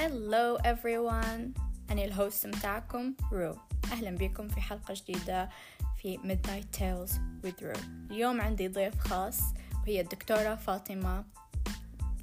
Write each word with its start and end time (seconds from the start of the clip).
Hello 0.00 0.56
everyone. 0.64 1.60
أنا 1.90 2.04
ال 2.04 2.12
host 2.12 2.46
متاعكم 2.46 3.14
رو. 3.32 3.56
أهلا 3.92 4.10
بكم 4.10 4.48
في 4.48 4.60
حلقة 4.60 4.94
جديدة 4.94 5.48
في 6.02 6.18
Midnight 6.18 6.78
Tales 6.78 7.12
with 7.44 7.62
رو. 7.62 7.80
اليوم 8.10 8.40
عندي 8.40 8.68
ضيف 8.68 8.98
خاص 8.98 9.40
وهي 9.82 10.00
الدكتورة 10.00 10.54
فاطمة 10.54 11.24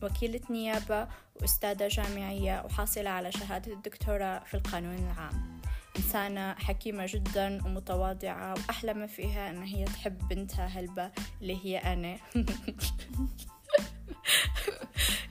وكيلة 0.02 0.42
نيابة 0.50 1.08
وأستاذة 1.42 1.88
جامعية 1.88 2.64
وحاصلة 2.66 3.10
على 3.10 3.32
شهادة 3.32 3.74
الدكتوراه 3.74 4.40
في 4.40 4.54
القانون 4.54 4.96
العام. 4.96 5.62
إنسانة 5.98 6.54
حكيمة 6.54 7.06
جدا 7.10 7.66
ومتواضعة 7.66 8.54
وأحلى 8.54 8.94
ما 8.94 9.08
فيها 9.08 9.50
أن 9.50 9.64
هي 9.64 9.86
تحب 9.86 10.28
بنتها 10.28 10.66
هلبة 10.66 11.12
اللي 11.42 11.66
هي 11.66 11.78
أنا. 11.78 12.18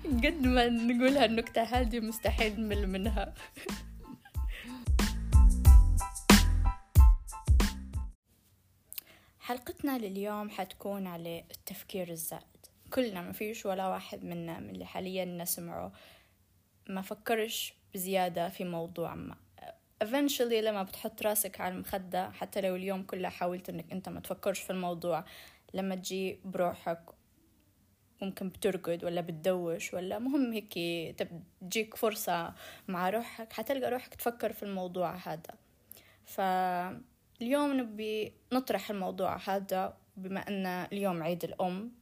قد 0.06 0.46
ما 0.46 0.68
نقولها 0.68 1.24
النكتة 1.24 1.62
هذه 1.62 2.00
مستحيل 2.00 2.60
نمل 2.60 2.86
منها. 2.86 3.34
حلقتنا 9.38 9.98
لليوم 9.98 10.50
حتكون 10.50 11.06
على 11.06 11.44
التفكير 11.50 12.10
الزائد. 12.10 12.42
كلنا 12.90 13.22
ما 13.22 13.32
فيش 13.32 13.66
ولا 13.66 13.88
واحد 13.88 14.24
منا 14.24 14.60
من 14.60 14.70
اللي 14.70 14.86
حاليا 14.86 15.24
نسمعه 15.24 15.92
ما 16.88 17.02
فكرش 17.02 17.74
بزيادة 17.94 18.48
في 18.48 18.64
موضوع 18.64 19.14
ما. 19.14 19.36
Eventually 20.04 20.40
لما 20.40 20.82
بتحط 20.82 21.22
راسك 21.22 21.60
على 21.60 21.74
المخدة 21.74 22.30
حتى 22.30 22.60
لو 22.60 22.76
اليوم 22.76 23.02
كله 23.02 23.28
حاولت 23.28 23.68
إنك 23.68 23.92
أنت 23.92 24.08
ما 24.08 24.20
تفكرش 24.20 24.60
في 24.60 24.70
الموضوع 24.70 25.24
لما 25.74 25.94
تجي 25.94 26.40
بروحك 26.44 27.15
ممكن 28.22 28.48
بترقد 28.48 29.04
ولا 29.04 29.20
بتدوش 29.20 29.94
ولا 29.94 30.18
مهم 30.18 30.52
هيك 30.52 30.72
تجيك 31.60 31.94
فرصة 31.94 32.54
مع 32.88 33.10
روحك 33.10 33.52
حتلقى 33.52 33.90
روحك 33.90 34.14
تفكر 34.14 34.52
في 34.52 34.62
الموضوع 34.62 35.16
هذا. 35.16 35.54
فاليوم 36.24 37.80
نبي 37.80 38.32
نطرح 38.52 38.90
الموضوع 38.90 39.36
هذا 39.36 39.96
بما 40.16 40.48
أن 40.48 40.66
اليوم 40.66 41.22
عيد 41.22 41.44
الأم. 41.44 41.92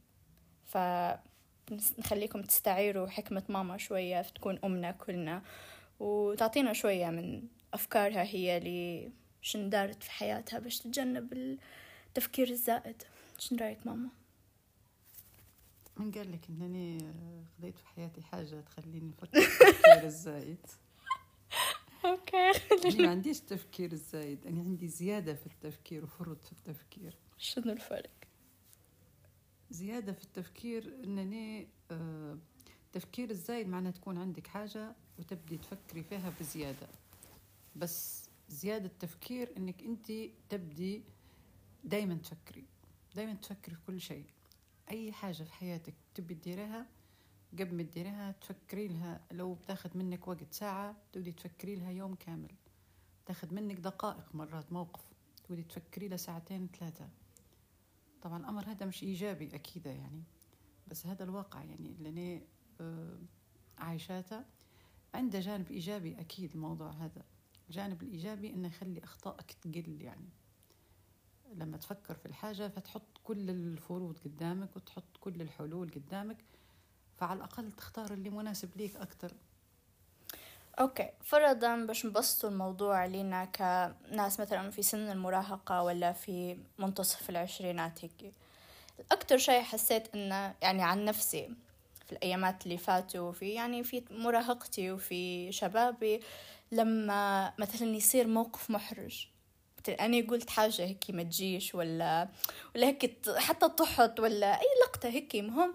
فنخليكم 0.65 2.41
تستعيروا 2.41 3.07
حكمة 3.07 3.43
ماما 3.49 3.77
شوية 3.77 4.21
تكون 4.21 4.59
أمنا 4.63 4.91
كلنا 4.91 5.41
وتعطينا 5.99 6.73
شوية 6.73 7.09
من 7.09 7.43
أفكارها 7.73 8.23
هي 8.23 8.57
اللي 8.57 9.11
شن 9.41 9.69
دارت 9.69 10.03
في 10.03 10.11
حياتها 10.11 10.59
باش 10.59 10.79
تتجنب 10.79 11.57
التفكير 12.07 12.49
الزائد. 12.49 13.03
شن 13.39 13.55
رأيك 13.55 13.87
ماما؟ 13.87 14.09
من 15.97 16.11
قال 16.11 16.31
لك 16.31 16.49
إنني 16.49 16.97
خذيت 17.57 17.77
في 17.77 17.87
حياتي 17.87 18.21
حاجة 18.21 18.61
تخليني 18.61 19.09
نفكر 19.09 19.41
في 19.41 19.69
التفكير 19.69 20.03
الزايد. 20.03 20.65
أوكي 22.05 22.51
أنا 22.85 23.01
ما 23.01 23.09
عنديش 23.09 23.39
تفكير 23.39 23.91
الزايد 23.91 24.47
أنا 24.47 24.59
عندي 24.61 24.87
زيادة 24.87 25.33
في 25.33 25.47
التفكير 25.47 26.03
وفرط 26.03 26.43
في 26.45 26.51
التفكير. 26.51 27.17
شنو 27.37 27.71
الفرق؟ 27.71 28.09
زيادة 29.71 30.13
في 30.13 30.23
التفكير 30.23 31.03
إنني 31.03 31.67
آه، 31.91 32.37
التفكير 32.85 33.29
الزايد 33.29 33.67
معناه 33.67 33.91
تكون 33.91 34.17
عندك 34.17 34.47
حاجة 34.47 34.95
وتبدي 35.19 35.57
تفكري 35.57 36.03
فيها 36.03 36.33
بزيادة. 36.39 36.87
بس 37.75 38.29
زيادة 38.49 38.85
التفكير 38.85 39.57
إنك 39.57 39.83
انت 39.83 40.11
تبدي 40.49 41.03
دائما 41.83 42.15
تفكري. 42.15 42.65
دائما 43.15 43.33
تفكري 43.33 43.75
في 43.75 43.81
كل 43.87 44.01
شيء. 44.01 44.25
أي 44.91 45.11
حاجة 45.11 45.43
في 45.43 45.53
حياتك 45.53 45.93
تبي 46.15 46.35
تديريها 46.35 46.85
قبل 47.59 47.75
ما 47.75 47.83
تديريها 47.83 48.31
تفكري 48.31 48.87
لها 48.87 49.21
لو 49.31 49.53
بتاخذ 49.53 49.97
منك 49.97 50.27
وقت 50.27 50.53
ساعة 50.53 50.95
تبدي 51.13 51.31
تفكري 51.31 51.75
لها 51.75 51.91
يوم 51.91 52.15
كامل. 52.15 52.51
تاخذ 53.25 53.53
منك 53.53 53.79
دقائق 53.79 54.35
مرات 54.35 54.73
موقف 54.73 55.01
تبدي 55.43 55.63
تفكري 55.63 56.07
لها 56.07 56.17
ساعتين 56.17 56.69
ثلاثة. 56.79 57.09
طبعا 58.21 58.37
الأمر 58.37 58.71
هذا 58.71 58.85
مش 58.85 59.03
إيجابي 59.03 59.55
أكيد 59.55 59.85
يعني 59.85 60.23
بس 60.87 61.05
هذا 61.05 61.23
الواقع 61.23 61.63
يعني 61.63 61.91
اللي 61.91 62.09
أنا 62.09 62.41
آه، 62.81 63.17
عايشاته. 63.77 64.43
عنده 65.13 65.39
جانب 65.39 65.71
إيجابي 65.71 66.19
أكيد 66.19 66.51
الموضوع 66.55 66.91
هذا. 66.91 67.23
الجانب 67.69 68.03
الإيجابي 68.03 68.53
إنه 68.53 68.67
يخلي 68.67 69.03
أخطائك 69.03 69.51
تقل 69.51 70.01
يعني. 70.01 70.29
لما 71.55 71.77
تفكر 71.77 72.13
في 72.13 72.25
الحاجة 72.25 72.67
فتحط 72.67 73.17
كل 73.23 73.49
الفروض 73.49 74.17
قدامك 74.25 74.75
وتحط 74.75 75.17
كل 75.19 75.41
الحلول 75.41 75.91
قدامك 75.91 76.37
فعلى 77.17 77.37
الأقل 77.37 77.71
تختار 77.71 78.13
اللي 78.13 78.29
مناسب 78.29 78.69
ليك 78.77 78.95
أكتر. 78.95 79.31
أوكي. 80.79 81.09
فرضا 81.23 81.75
باش 81.75 82.05
نبسطوا 82.05 82.49
الموضوع 82.49 83.05
لينا 83.05 83.45
كناس 83.45 84.39
مثلا 84.39 84.71
في 84.71 84.81
سن 84.81 85.11
المراهقة 85.11 85.83
ولا 85.83 86.13
في 86.13 86.57
منتصف 86.79 87.29
العشرينات 87.29 88.05
هيك 88.05 88.33
أكتر 89.11 89.37
شيء 89.37 89.61
حسيت 89.61 90.15
إنه 90.15 90.55
يعني 90.61 90.83
عن 90.83 91.05
نفسي 91.05 91.49
في 92.05 92.11
الأيامات 92.11 92.63
اللي 92.63 92.77
فاتوا 92.77 93.31
في 93.31 93.49
يعني 93.49 93.83
في 93.83 94.03
مراهقتي 94.11 94.91
وفي 94.91 95.51
شبابي 95.51 96.19
لما 96.71 97.53
مثلا 97.59 97.87
يصير 97.87 98.27
موقف 98.27 98.71
محرج. 98.71 99.27
أنا 99.89 100.27
قلت 100.27 100.49
حاجة 100.49 100.85
هيك 100.85 101.05
ما 101.09 101.23
تجيش 101.23 101.75
ولا 101.75 102.29
ولا 102.75 102.87
هيك 102.87 103.29
حتى 103.37 103.69
طحت 103.69 104.19
ولا 104.19 104.61
أي 104.61 104.67
لقطة 104.85 105.09
هيك 105.09 105.35
مهم 105.35 105.73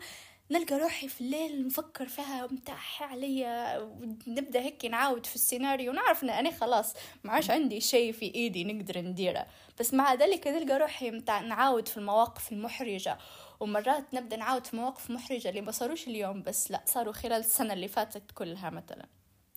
نلقى 0.51 0.79
روحي 0.79 1.09
في 1.09 1.21
الليل 1.21 1.67
نفكر 1.67 2.07
فيها 2.07 2.45
ومتاح 2.45 3.03
عليا. 3.03 3.79
ونبدا 3.79 4.61
هيك 4.61 4.85
نعاود 4.85 5.27
في 5.27 5.35
السيناريو. 5.35 5.91
ونعرف 5.91 6.23
إن 6.23 6.31
أنا 6.31 6.51
خلاص 6.51 6.95
ما 7.25 7.33
عادش 7.33 7.51
عندي 7.51 7.81
شيء 7.81 8.13
في 8.13 8.35
إيدي 8.35 8.65
نقدر 8.65 9.01
نديره. 9.01 9.47
بس 9.81 9.95
مع 9.95 10.15
ذلك 10.15 10.47
نلقى 10.47 10.79
روحي 10.79 11.11
متاع 11.11 11.41
نعاود 11.41 11.89
في 11.89 11.97
المواقف 11.97 12.53
المحرجة. 12.53 13.19
ومرات 13.61 14.15
نبدأ 14.15 14.37
نعاود 14.37 14.67
في 14.67 14.77
مواقف 14.77 15.11
محرجة 15.11 15.49
اللي 15.49 15.61
ما 15.61 15.73
صاروش 15.73 16.09
اليوم 16.09 16.43
بس 16.43 16.71
لا 16.71 16.83
صاروا 16.87 17.13
خلال 17.13 17.41
السنة 17.41 17.73
اللي 17.73 17.89
فاتت 17.89 18.31
كلها 18.35 18.71
مثلا. 18.71 19.07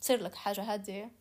تصير 0.02 0.24
لك 0.24 0.36
حاجة 0.36 0.62
هذه 0.62 1.12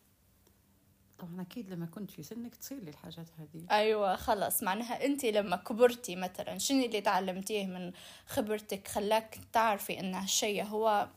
طبعا 1.19 1.41
أكيد 1.41 1.69
لما 1.69 1.85
كنت 1.85 2.11
في 2.11 2.23
سنك 2.23 2.55
تصير 2.55 2.79
لي 2.79 2.89
الحاجات 2.89 3.27
هذه. 3.39 3.65
أيوة 3.71 4.15
خلص 4.15 4.63
معناها 4.63 5.05
أنت 5.05 5.25
لما 5.25 5.55
كبرتي 5.55 6.15
مثلا 6.15 6.57
شنو 6.57 6.85
اللي 6.85 7.01
تعلمتيه 7.01 7.65
من 7.65 7.91
خبرتك 8.27 8.87
خلاك 8.87 9.39
تعرفي 9.53 9.99
أن 9.99 10.15
هالشيء 10.15 10.63
هو 10.63 11.07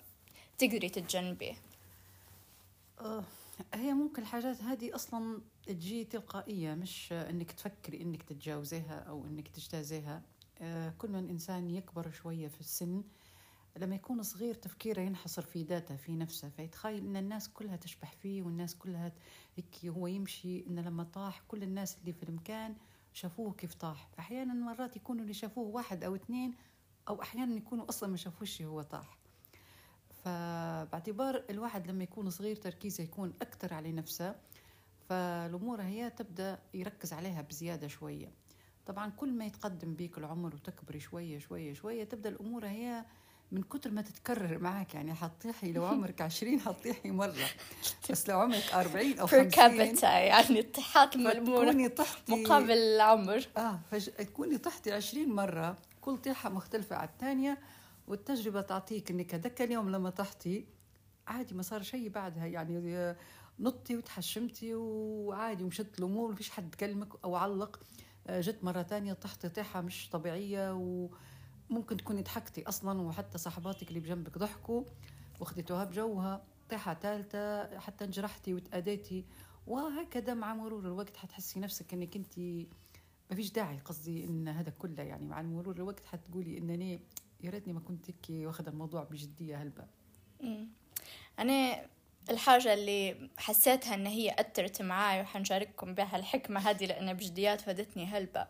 تقدري 0.58 0.88
تتجنبيه؟ 0.88 1.54
آه 3.00 3.24
هي 3.74 3.92
ممكن 3.92 4.22
الحاجات 4.22 4.62
هذه 4.62 4.94
أصلا 4.94 5.40
تجي 5.66 6.04
تلقائية 6.04 6.74
مش 6.74 7.12
إنك 7.12 7.52
تفكري 7.52 8.02
إنك 8.02 8.22
تتجاوزيها 8.22 9.04
أو 9.08 9.24
إنك 9.24 9.48
تجتازيها. 9.48 10.22
آه 10.60 10.94
كل 10.98 11.10
ما 11.10 11.18
الإنسان 11.18 11.70
يكبر 11.70 12.10
شوية 12.10 12.48
في 12.48 12.60
السن 12.60 13.02
لما 13.78 13.94
يكون 13.94 14.22
صغير 14.22 14.54
تفكيره 14.54 15.00
ينحصر 15.00 15.42
في 15.42 15.62
ذاته 15.62 15.96
في 15.96 16.16
نفسه. 16.16 16.48
فيتخيل 16.48 17.06
إن 17.06 17.16
الناس 17.16 17.48
كلها 17.48 17.76
تشبح 17.76 18.12
فيه 18.12 18.42
والناس 18.42 18.74
كلها 18.74 19.12
هيك 19.56 19.86
هو 19.86 20.06
يمشي 20.06 20.66
إن 20.66 20.78
لما 20.78 21.04
طاح 21.04 21.42
كل 21.48 21.62
الناس 21.62 21.98
اللي 21.98 22.12
في 22.12 22.22
المكان 22.22 22.76
شافوه 23.12 23.52
كيف 23.52 23.74
طاح. 23.74 24.08
فاحيانا 24.16 24.54
مرات 24.54 24.96
يكونوا 24.96 25.22
اللي 25.22 25.34
شافوه 25.34 25.66
واحد 25.66 26.04
أو 26.04 26.14
اثنين 26.14 26.54
أو 27.08 27.22
أحيانا 27.22 27.54
يكونوا 27.56 27.88
أصلا 27.88 28.08
ما 28.08 28.16
شافوش 28.16 28.62
هو 28.62 28.82
طاح. 28.82 29.18
فباعتبار 30.24 31.44
الواحد 31.50 31.86
لما 31.86 32.04
يكون 32.04 32.30
صغير 32.30 32.56
تركيزه 32.56 33.04
يكون 33.04 33.32
أكثر 33.42 33.74
على 33.74 33.92
نفسه 33.92 34.34
فالأمور 35.08 35.82
هي 35.82 36.10
تبدأ 36.10 36.58
يركز 36.74 37.12
عليها 37.12 37.42
بزيادة 37.42 37.88
شوية. 37.88 38.32
طبعا 38.86 39.10
كل 39.10 39.32
ما 39.32 39.46
يتقدم 39.46 39.94
بيك 39.94 40.18
العمر 40.18 40.54
وتكبري 40.54 41.00
شوية 41.00 41.38
شوية 41.38 41.72
شوية 41.72 42.04
تبدأ 42.04 42.28
الأمور 42.28 42.66
هي 42.66 43.04
من 43.56 43.62
كتر 43.62 43.90
ما 43.90 44.02
تتكرر 44.02 44.58
معك 44.58 44.94
يعني 44.94 45.14
حتطيحي 45.14 45.72
لو 45.72 45.86
عمرك 45.92 46.20
20 46.20 46.60
حتطيحي 46.60 47.10
مرة. 47.10 47.34
بس 48.10 48.28
لو 48.28 48.40
عمرك 48.40 48.74
40 48.74 49.18
أو 49.18 49.26
50 49.26 49.48
كابيتا 49.50 50.18
يعني 50.18 50.62
طيحات 50.62 51.16
ملمونة 51.16 51.88
طحتي. 51.88 52.42
مقابل 52.42 52.70
العمر. 52.72 53.46
آه 53.56 53.80
تكوني 54.18 54.58
طحتي 54.58 54.92
20 54.92 55.28
مرة. 55.28 55.76
كل 56.00 56.16
طيحة 56.18 56.50
مختلفة 56.50 56.96
عن 56.96 57.08
الثانية 57.08 57.58
والتجربة 58.08 58.60
تعطيك 58.60 59.10
إنك 59.10 59.34
هذاك 59.34 59.62
اليوم 59.62 59.90
لما 59.90 60.10
طحتي 60.10 60.66
عادي 61.26 61.54
ما 61.54 61.62
صار 61.62 61.82
شيء 61.82 62.08
بعدها. 62.08 62.46
يعني 62.46 63.14
نطي 63.60 63.96
وتحشمتي 63.96 64.74
وعادي 64.74 65.64
ومشت 65.64 65.98
الأمور 65.98 66.28
ما 66.30 66.34
فيش 66.36 66.50
حد 66.50 66.74
كلمك 66.74 67.08
أو 67.24 67.36
علق. 67.36 67.80
جت 68.30 68.64
مرة 68.64 68.82
ثانية 68.82 69.12
طحتي 69.12 69.48
طيحة 69.48 69.80
مش 69.80 70.08
طبيعية 70.10 70.74
و 70.74 71.08
ممكن 71.70 71.96
تكوني 71.96 72.22
ضحكتي 72.22 72.68
أصلا 72.68 73.00
وحتى 73.00 73.38
صاحباتك 73.38 73.88
اللي 73.88 74.00
بجنبك 74.00 74.38
ضحكوا 74.38 74.84
واخذتوها 75.40 75.84
بجوها 75.84 76.44
طيحة 76.70 76.94
ثالثه 76.94 77.78
حتى 77.78 78.04
انجرحتي 78.04 78.54
وتأديتي 78.54 79.24
وهكذا 79.66 80.34
مع 80.34 80.54
مرور 80.54 80.80
الوقت 80.80 81.16
حتحسي 81.16 81.60
نفسك 81.60 81.94
إنك 81.94 82.16
أنت 82.16 82.38
ما 83.30 83.36
فيش 83.36 83.50
داعي 83.52 83.78
قصدي 83.78 84.24
إن 84.24 84.48
هذا 84.48 84.70
كله 84.70 85.02
يعني 85.02 85.26
مع 85.26 85.42
مرور 85.42 85.76
الوقت 85.76 86.06
حتقولي 86.06 86.58
إنني 86.58 87.00
يا 87.40 87.50
ريتني 87.50 87.72
ما 87.72 87.80
كنت 87.80 88.10
هيك 88.10 88.46
واخذ 88.46 88.68
الموضوع 88.68 89.04
بجدية 89.04 89.62
هلبا. 89.62 89.86
أنا 91.38 91.86
الحاجة 92.30 92.74
اللي 92.74 93.30
حسيتها 93.36 93.94
إن 93.94 94.06
هي 94.06 94.36
أثرت 94.38 94.82
معاي 94.82 95.20
وحنشارككم 95.20 95.94
بها 95.94 96.16
الحكمة 96.16 96.60
هذه 96.60 96.86
لأنها 96.86 97.12
بجديات 97.12 97.60
فادتني 97.60 98.06
هلبة 98.06 98.46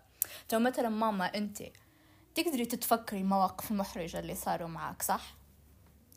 تو 0.49 0.59
مثلا 0.59 0.89
ماما 0.89 1.25
أنت 1.25 1.63
تقدري 2.37 2.67
تتفكري 2.67 3.21
المواقف 3.21 3.71
المحرجة 3.71 4.19
اللي 4.19 4.35
صاروا 4.35 4.69
معاك 4.69 5.03
صح؟ 5.03 5.35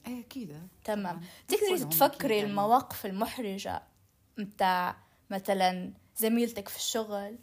اي 0.07 0.19
أكيد. 0.19 0.68
تمام. 0.83 1.21
تقدري 1.48 1.80
تفكري 1.80 2.38
يعني. 2.38 2.50
المواقف 2.50 3.06
المحرجة 3.06 3.81
متاع 4.38 4.95
مثلا 5.30 5.94
زميلتك 6.18 6.68
في 6.68 6.77
الشغل؟ 6.77 7.38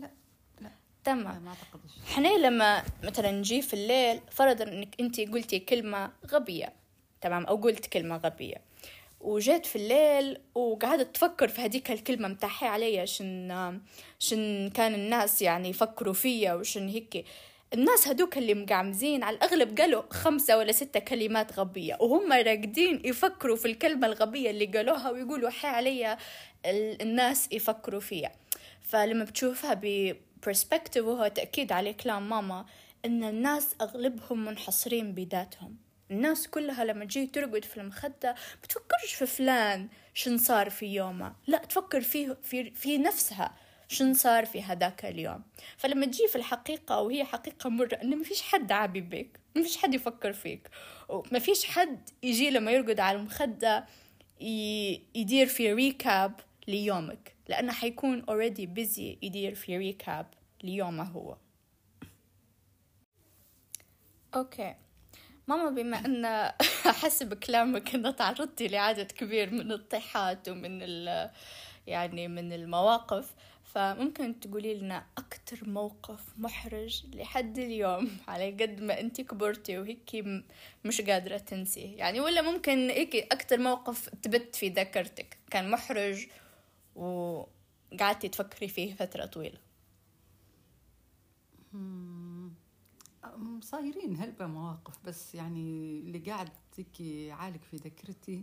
لا 0.00 0.10
لا. 0.60 0.70
تمام. 1.04 1.42
ما 1.42 1.50
أعتقدش. 1.50 1.98
إحنا 2.12 2.28
لما 2.28 2.84
مثلا 3.04 3.30
نجي 3.30 3.62
في 3.62 3.74
الليل 3.74 4.20
فرضا 4.30 4.64
إنك 4.64 5.00
انت 5.00 5.20
قلتي 5.20 5.58
كلمة 5.58 6.12
غبية 6.26 6.72
تمام؟ 7.20 7.44
أو 7.44 7.56
قلت 7.56 7.86
كلمة 7.86 8.16
غبية. 8.16 8.67
وجيت 9.20 9.66
في 9.66 9.76
الليل 9.76 10.38
وقعدت 10.54 11.14
تفكر 11.14 11.48
في 11.48 11.60
هذيك 11.60 11.90
الكلمة 11.90 12.28
متاحي 12.28 12.66
عليا 12.66 13.04
شن 13.04 13.80
شن 14.18 14.70
كان 14.70 14.94
الناس 14.94 15.42
يعني 15.42 15.68
يفكروا 15.68 16.14
فيا 16.14 16.54
وشن 16.54 16.88
هيك. 16.88 17.24
الناس 17.74 18.08
هدوك 18.08 18.38
اللي 18.38 18.54
مقعمزين 18.54 19.22
على 19.22 19.36
الأغلب 19.36 19.80
قالوا 19.80 20.02
خمسة 20.10 20.58
ولا 20.58 20.72
ستة 20.72 21.00
كلمات 21.00 21.58
غبية 21.58 21.96
وهم 22.00 22.32
راقدين 22.32 23.02
يفكروا 23.04 23.56
في 23.56 23.68
الكلمة 23.68 24.06
الغبية 24.06 24.50
اللي 24.50 24.66
قالوها 24.66 25.10
ويقولوا 25.10 25.50
حي 25.50 25.68
عليا 25.68 26.18
الناس 26.66 27.48
يفكروا 27.52 28.00
فيها 28.00 28.32
فلما 28.82 29.24
بتشوفها 29.24 29.80
ببرسبكتيف 29.82 31.04
وهو 31.04 31.28
تأكيد 31.28 31.72
على 31.72 31.92
كلام 31.94 32.28
ماما 32.28 32.66
إن 33.04 33.24
الناس 33.24 33.74
أغلبهم 33.80 34.44
منحصرين 34.44 35.12
بذاتهم. 35.12 35.87
الناس 36.10 36.48
كلها 36.48 36.84
لما 36.84 37.04
تجي 37.04 37.26
ترقد 37.26 37.64
في 37.64 37.76
المخدة 37.76 38.34
بتفكرش 38.62 39.14
في 39.14 39.26
فلان 39.26 39.88
شن 40.14 40.38
صار 40.38 40.70
في 40.70 40.86
يومه. 40.86 41.34
لا 41.46 41.58
تفكر 41.58 42.00
فيه 42.00 42.36
في, 42.42 42.70
في 42.70 42.98
نفسها 42.98 43.54
شن 43.88 44.14
صار 44.14 44.46
في 44.46 44.62
هذاك 44.62 45.04
اليوم. 45.04 45.42
فلما 45.76 46.06
تجي 46.06 46.28
في 46.28 46.36
الحقيقة 46.36 47.00
وهي 47.00 47.24
حقيقة 47.24 47.70
مرة 47.70 47.94
إنه 47.94 48.16
ما 48.16 48.24
فيش 48.24 48.42
حد 48.42 48.72
عابي 48.72 49.00
بك 49.00 49.40
ما 49.56 49.62
فيش 49.62 49.76
حد 49.76 49.94
يفكر 49.94 50.32
فيك 50.32 50.68
وما 51.08 51.38
فيش 51.38 51.64
حد 51.64 52.10
يجي 52.22 52.50
لما 52.50 52.70
يرقد 52.70 53.00
على 53.00 53.18
المخدة 53.18 53.86
يدير 55.14 55.46
في 55.46 55.72
recap 55.72 56.40
ليومك 56.68 57.34
لأنه 57.48 57.72
حيكون 57.72 58.22
already 58.22 58.66
busy 58.78 58.98
يدير 59.22 59.54
في 59.54 59.78
recap 59.78 60.26
ليومه 60.64 61.04
هو. 61.04 61.36
Okay. 64.34 64.74
ماما 65.48 65.70
بما 65.70 66.06
أن 66.06 66.52
حسب 67.02 67.34
كلامك 67.34 67.94
أن 67.94 68.16
تعرضتي 68.16 68.68
لعدد 68.68 69.12
كبير 69.12 69.50
من 69.50 69.72
الطيحات 69.72 70.48
ومن 70.48 70.82
يعني 71.86 72.28
من 72.28 72.52
المواقف 72.52 73.34
فممكن 73.64 74.40
تقولي 74.40 74.74
لنا 74.74 75.06
أكتر 75.18 75.68
موقف 75.68 76.20
محرج 76.38 77.02
لحد 77.14 77.58
اليوم؟ 77.58 78.10
على 78.28 78.50
قد 78.50 78.80
ما 78.80 79.00
أنت 79.00 79.20
كبرتي 79.20 79.78
وهيك 79.78 80.24
مش 80.84 81.00
قادرة 81.00 81.38
تنسي 81.38 81.94
يعني 81.94 82.20
ولا 82.20 82.42
ممكن 82.42 82.90
هيك 82.90 83.16
أكتر 83.32 83.58
موقف 83.58 84.08
تبت 84.08 84.56
في 84.56 84.68
ذاكرتك 84.68 85.38
كان 85.50 85.70
محرج 85.70 86.26
وقعدتي 86.94 88.28
تفكري 88.28 88.68
فيه 88.68 88.94
فترة 88.94 89.26
طويلة؟ 89.26 89.58
صايرين 93.62 94.16
هلبة 94.16 94.46
مواقف 94.46 94.94
بس 95.04 95.34
يعني 95.34 95.98
اللي 96.00 96.18
قاعد 96.18 96.50
هيك 96.76 97.32
عالق 97.32 97.60
في 97.70 97.76
ذاكرتي. 97.76 98.42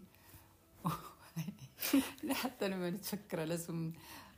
لحتى 2.24 2.68
لما 2.68 2.90
نتفكر 2.90 3.44
لازم 3.44 3.94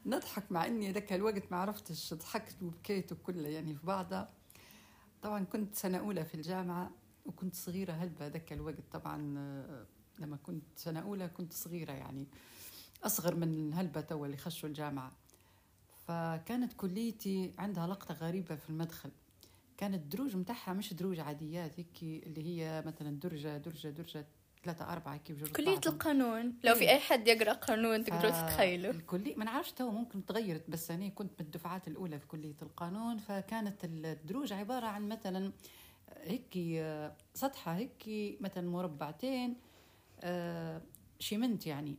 نضحك 0.05 0.51
مع 0.51 0.65
إني 0.65 0.91
ذاك 0.91 1.13
الوقت 1.13 1.51
ما 1.51 1.57
عرفتش 1.57 2.13
ضحكت 2.13 2.63
وبكيت 2.63 3.11
وكله 3.11 3.49
يعني 3.49 3.75
في 3.75 3.85
بعضها. 3.85 4.29
طبعا 5.21 5.43
كنت 5.43 5.75
سنة 5.75 5.97
أولى 5.97 6.25
في 6.25 6.35
الجامعة 6.35 6.91
وكنت 7.25 7.55
صغيرة 7.55 7.93
هلبة 7.93 8.27
ذاك 8.27 8.53
الوقت. 8.53 8.83
طبعا 8.91 9.17
لما 10.19 10.37
كنت 10.43 10.63
سنة 10.75 10.99
أولى 10.99 11.27
كنت 11.27 11.53
صغيرة 11.53 11.91
يعني 11.91 12.27
أصغر 13.03 13.35
من 13.35 13.73
هلبة 13.73 14.01
تو 14.01 14.25
اللي 14.25 14.37
خشوا 14.37 14.69
الجامعة. 14.69 15.11
فكانت 16.07 16.73
كليتي 16.73 17.53
عندها 17.57 17.87
لقطة 17.87 18.13
غريبة 18.13 18.55
في 18.55 18.69
المدخل. 18.69 19.11
كانت 19.77 20.11
دروج 20.15 20.35
متاعها 20.35 20.73
مش 20.73 20.93
دروج 20.93 21.19
عاديات 21.19 21.79
هيك 21.79 22.03
اللي 22.03 22.43
هي 22.47 22.83
مثلا 22.85 23.19
درجة 23.19 23.57
درجة 23.57 23.87
درجة 23.87 24.25
ثلاثة 24.63 24.93
أربعة 24.93 25.17
كيف 25.17 25.39
جرس 25.39 25.51
كلية 25.51 25.79
القانون. 25.85 26.53
لو 26.63 26.75
في 26.75 26.89
أي 26.89 26.99
حد 26.99 27.27
يقرأ 27.27 27.53
قانون 27.53 28.03
تقدروا 28.03 28.31
تتخيلوا. 28.31 28.91
الكلية 28.91 29.35
ما 29.35 29.45
نعرفش 29.45 29.71
تو 29.71 29.91
ممكن 29.91 30.25
تغيرت 30.25 30.69
بس 30.69 30.91
أنا 30.91 31.09
كنت 31.09 31.31
من 31.39 31.45
الدفعات 31.45 31.87
الأولى 31.87 32.19
في 32.19 32.27
كلية 32.27 32.55
القانون 32.61 33.17
فكانت 33.17 33.83
الدروج 33.83 34.53
عبارة 34.53 34.85
عن 34.85 35.09
مثلا 35.09 35.51
هيك 36.23 36.83
سطحة 37.33 37.75
هيك 37.75 38.03
مثلا 38.41 38.69
مربعتين 38.69 39.55
آه، 40.21 40.81
شيمنت 41.19 41.67
يعني. 41.67 41.95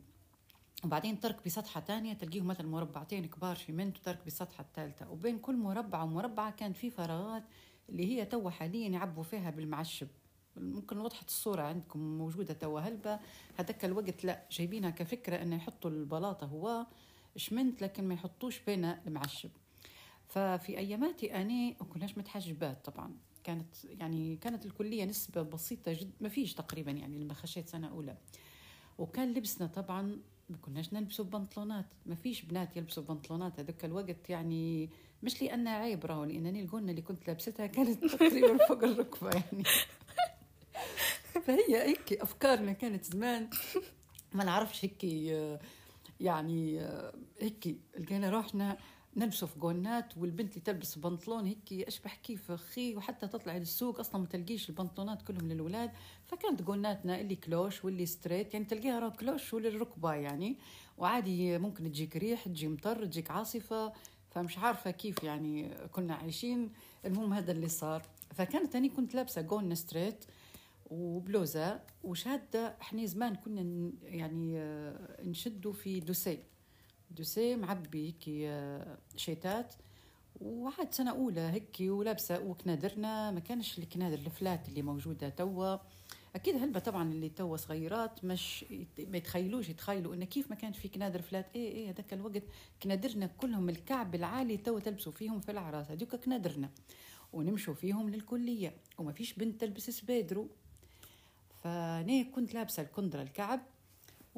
وبعدين 0.84 1.20
تركب 1.20 1.44
سطحة 1.46 1.80
تانية 1.80 2.12
تلقيه 2.12 2.40
مثلا 2.40 2.68
مربعتين 2.68 3.26
كبار 3.26 3.56
شيمنت 3.56 3.98
وتركب 3.98 4.26
سطحة 4.26 4.62
الثالثة 4.62 5.10
وبين 5.10 5.38
كل 5.38 5.56
مربع 5.56 6.02
ومربعة 6.02 6.50
كان 6.50 6.72
في 6.72 6.90
فراغات 6.90 7.44
اللي 7.88 8.06
هي 8.06 8.24
تو 8.24 8.50
حاليا 8.50 8.88
يعبوا 8.88 9.22
فيها 9.22 9.50
بالمعشب. 9.50 10.08
ممكن 10.56 10.98
وضحت 10.98 11.28
الصورة 11.28 11.62
عندكم 11.62 12.18
موجودة 12.18 12.54
توا 12.54 12.80
هلبة 12.80 13.20
هذاك 13.56 13.84
الوقت 13.84 14.24
لا 14.24 14.46
جايبينها 14.50 14.90
كفكرة 14.90 15.42
إنه 15.42 15.56
يحطوا 15.56 15.90
البلاطة 15.90 16.46
هو 16.46 16.86
شمنت 17.36 17.82
لكن 17.82 18.08
ما 18.08 18.14
يحطوش 18.14 18.60
بين 18.60 18.84
المعشب. 18.84 19.50
ففي 20.28 20.78
أياماتي 20.78 21.40
أني 21.40 21.76
ما 21.80 21.86
كناش 21.86 22.18
متحجبات 22.18 22.84
طبعا. 22.84 23.16
كانت 23.44 23.84
يعني 23.84 24.36
كانت 24.36 24.66
الكلية 24.66 25.04
نسبة 25.04 25.42
بسيطة 25.42 25.92
جدا 25.92 26.12
ما 26.20 26.28
فيش 26.28 26.54
تقريبا 26.54 26.90
يعني 26.90 27.18
لما 27.18 27.34
خشيت 27.34 27.68
سنة 27.68 27.88
أولى. 27.88 28.16
وكان 28.98 29.34
لبسنا 29.34 29.66
طبعا 29.66 30.18
ما 30.50 30.56
كناش 30.56 30.92
نلبسوا 30.92 31.24
بنطلونات. 31.24 31.86
ما 32.06 32.14
فيش 32.14 32.42
بنات 32.42 32.76
يلبسوا 32.76 33.02
بنطلونات. 33.02 33.60
هذاك 33.60 33.84
الوقت 33.84 34.30
يعني 34.30 34.90
مش 35.22 35.42
لانها 35.42 35.72
عيب 35.72 36.06
راهو 36.06 36.24
لأنني 36.24 36.60
الجونه 36.60 36.90
اللي 36.90 37.02
كنت 37.02 37.28
لابستها 37.28 37.66
كانت 37.66 38.04
تقريبا 38.04 38.56
فوق 38.68 38.84
الركبة 38.84 39.30
يعني. 39.30 39.64
فهي 41.46 41.82
هيك 41.82 42.12
أفكارنا 42.12 42.72
كانت 42.72 43.04
زمان. 43.04 43.50
ما 44.32 44.44
نعرفش 44.44 44.84
هيك 44.84 45.04
يعني 46.20 46.80
هيك 47.40 47.76
لقينا 47.98 48.30
روحنا 48.30 48.76
نلبسوا 49.18 49.48
في 49.48 49.58
جونات 49.58 50.18
والبنت 50.18 50.52
اللي 50.52 50.60
تلبس 50.60 50.98
بنطلون 50.98 51.46
هيك 51.46 51.72
اشبح 51.72 52.14
كيف 52.14 52.50
أخي؟ 52.50 52.96
وحتى 52.96 53.26
تطلع 53.28 53.56
للسوق 53.56 54.00
أصلا 54.00 54.20
ما 54.20 54.26
تلقيش 54.26 54.68
البنطلونات 54.68 55.22
كلهم 55.22 55.48
للولاد. 55.52 55.90
فكانت 56.26 56.62
جوناتنا 56.62 57.20
اللي 57.20 57.36
كلوش 57.36 57.84
واللي 57.84 58.06
straight 58.06 58.54
يعني 58.54 58.66
تلقيها 58.66 58.98
راه 58.98 59.08
كلوش 59.08 59.54
وللركبة 59.54 60.14
يعني. 60.14 60.56
وعادي 60.98 61.58
ممكن 61.58 61.84
تجيك 61.92 62.16
ريح 62.16 62.44
تجي 62.44 62.68
مطر 62.68 63.04
تجيك 63.04 63.30
عاصفة. 63.30 63.92
فمش 64.30 64.58
عارفة 64.58 64.90
كيف 64.90 65.24
يعني 65.24 65.74
كنا 65.92 66.14
عايشين. 66.14 66.72
المهم 67.04 67.32
هذا 67.32 67.52
اللي 67.52 67.68
صار. 67.68 68.02
فكانت 68.34 68.76
أنا 68.76 68.88
كنت 68.88 69.14
لابسة 69.14 69.40
جون 69.42 69.74
straight 69.74 70.24
وبلوزة 70.90 71.80
وشادة. 72.04 72.76
إحنا 72.80 73.06
زمان 73.06 73.34
كنا 73.34 73.92
يعني 74.02 74.58
آه، 74.58 75.22
نشدوا 75.22 75.72
في 75.72 76.00
دوسي. 76.00 76.38
دوسي 77.10 77.56
معبي 77.56 78.06
هيك 78.06 78.24
آه، 78.28 78.98
شيتات. 79.16 79.74
وعاد 80.40 80.94
سنة 80.94 81.10
أولى 81.10 81.40
هيك 81.40 81.76
ولابسة 81.80 82.40
وكنادرنا. 82.40 83.30
ما 83.30 83.40
كانش 83.40 83.78
الكنادر 83.78 84.18
ال 84.18 84.28
flat 84.28 84.68
اللي 84.68 84.82
موجودة 84.82 85.28
توا. 85.28 85.76
أكيد 86.34 86.56
هلبة 86.56 86.80
طبعا 86.80 87.12
اللي 87.12 87.28
توا 87.28 87.56
صغيرات 87.56 88.24
مش 88.24 88.64
ما 88.98 89.16
يتخيلوش 89.16 89.68
يتخيلوا 89.68 90.14
إنه 90.14 90.24
كيف 90.24 90.50
ما 90.50 90.56
كان 90.56 90.72
في 90.72 90.88
كنادر 90.88 91.22
flat. 91.22 91.46
إيه 91.54 91.72
إيه 91.72 91.90
هذاك 91.90 92.12
الوقت 92.12 92.42
كنادرنا 92.82 93.26
كلهم 93.26 93.68
الكعب 93.68 94.14
العالي 94.14 94.56
توا 94.56 94.80
تلبسوا 94.80 95.12
فيهم 95.12 95.40
في 95.40 95.50
الأعراس. 95.50 95.90
هذوك 95.90 96.16
كنادرنا. 96.16 96.70
ونمشوا 97.32 97.74
فيهم 97.74 98.10
للكلية. 98.10 98.74
وما 98.98 99.12
فيش 99.12 99.32
بنت 99.32 99.60
تلبس 99.60 99.90
سبيدرو. 99.90 100.48
فأنا 101.64 102.22
كنت 102.22 102.54
لابسة 102.54 102.82
الكندرة 102.82 103.22
الكعب. 103.22 103.60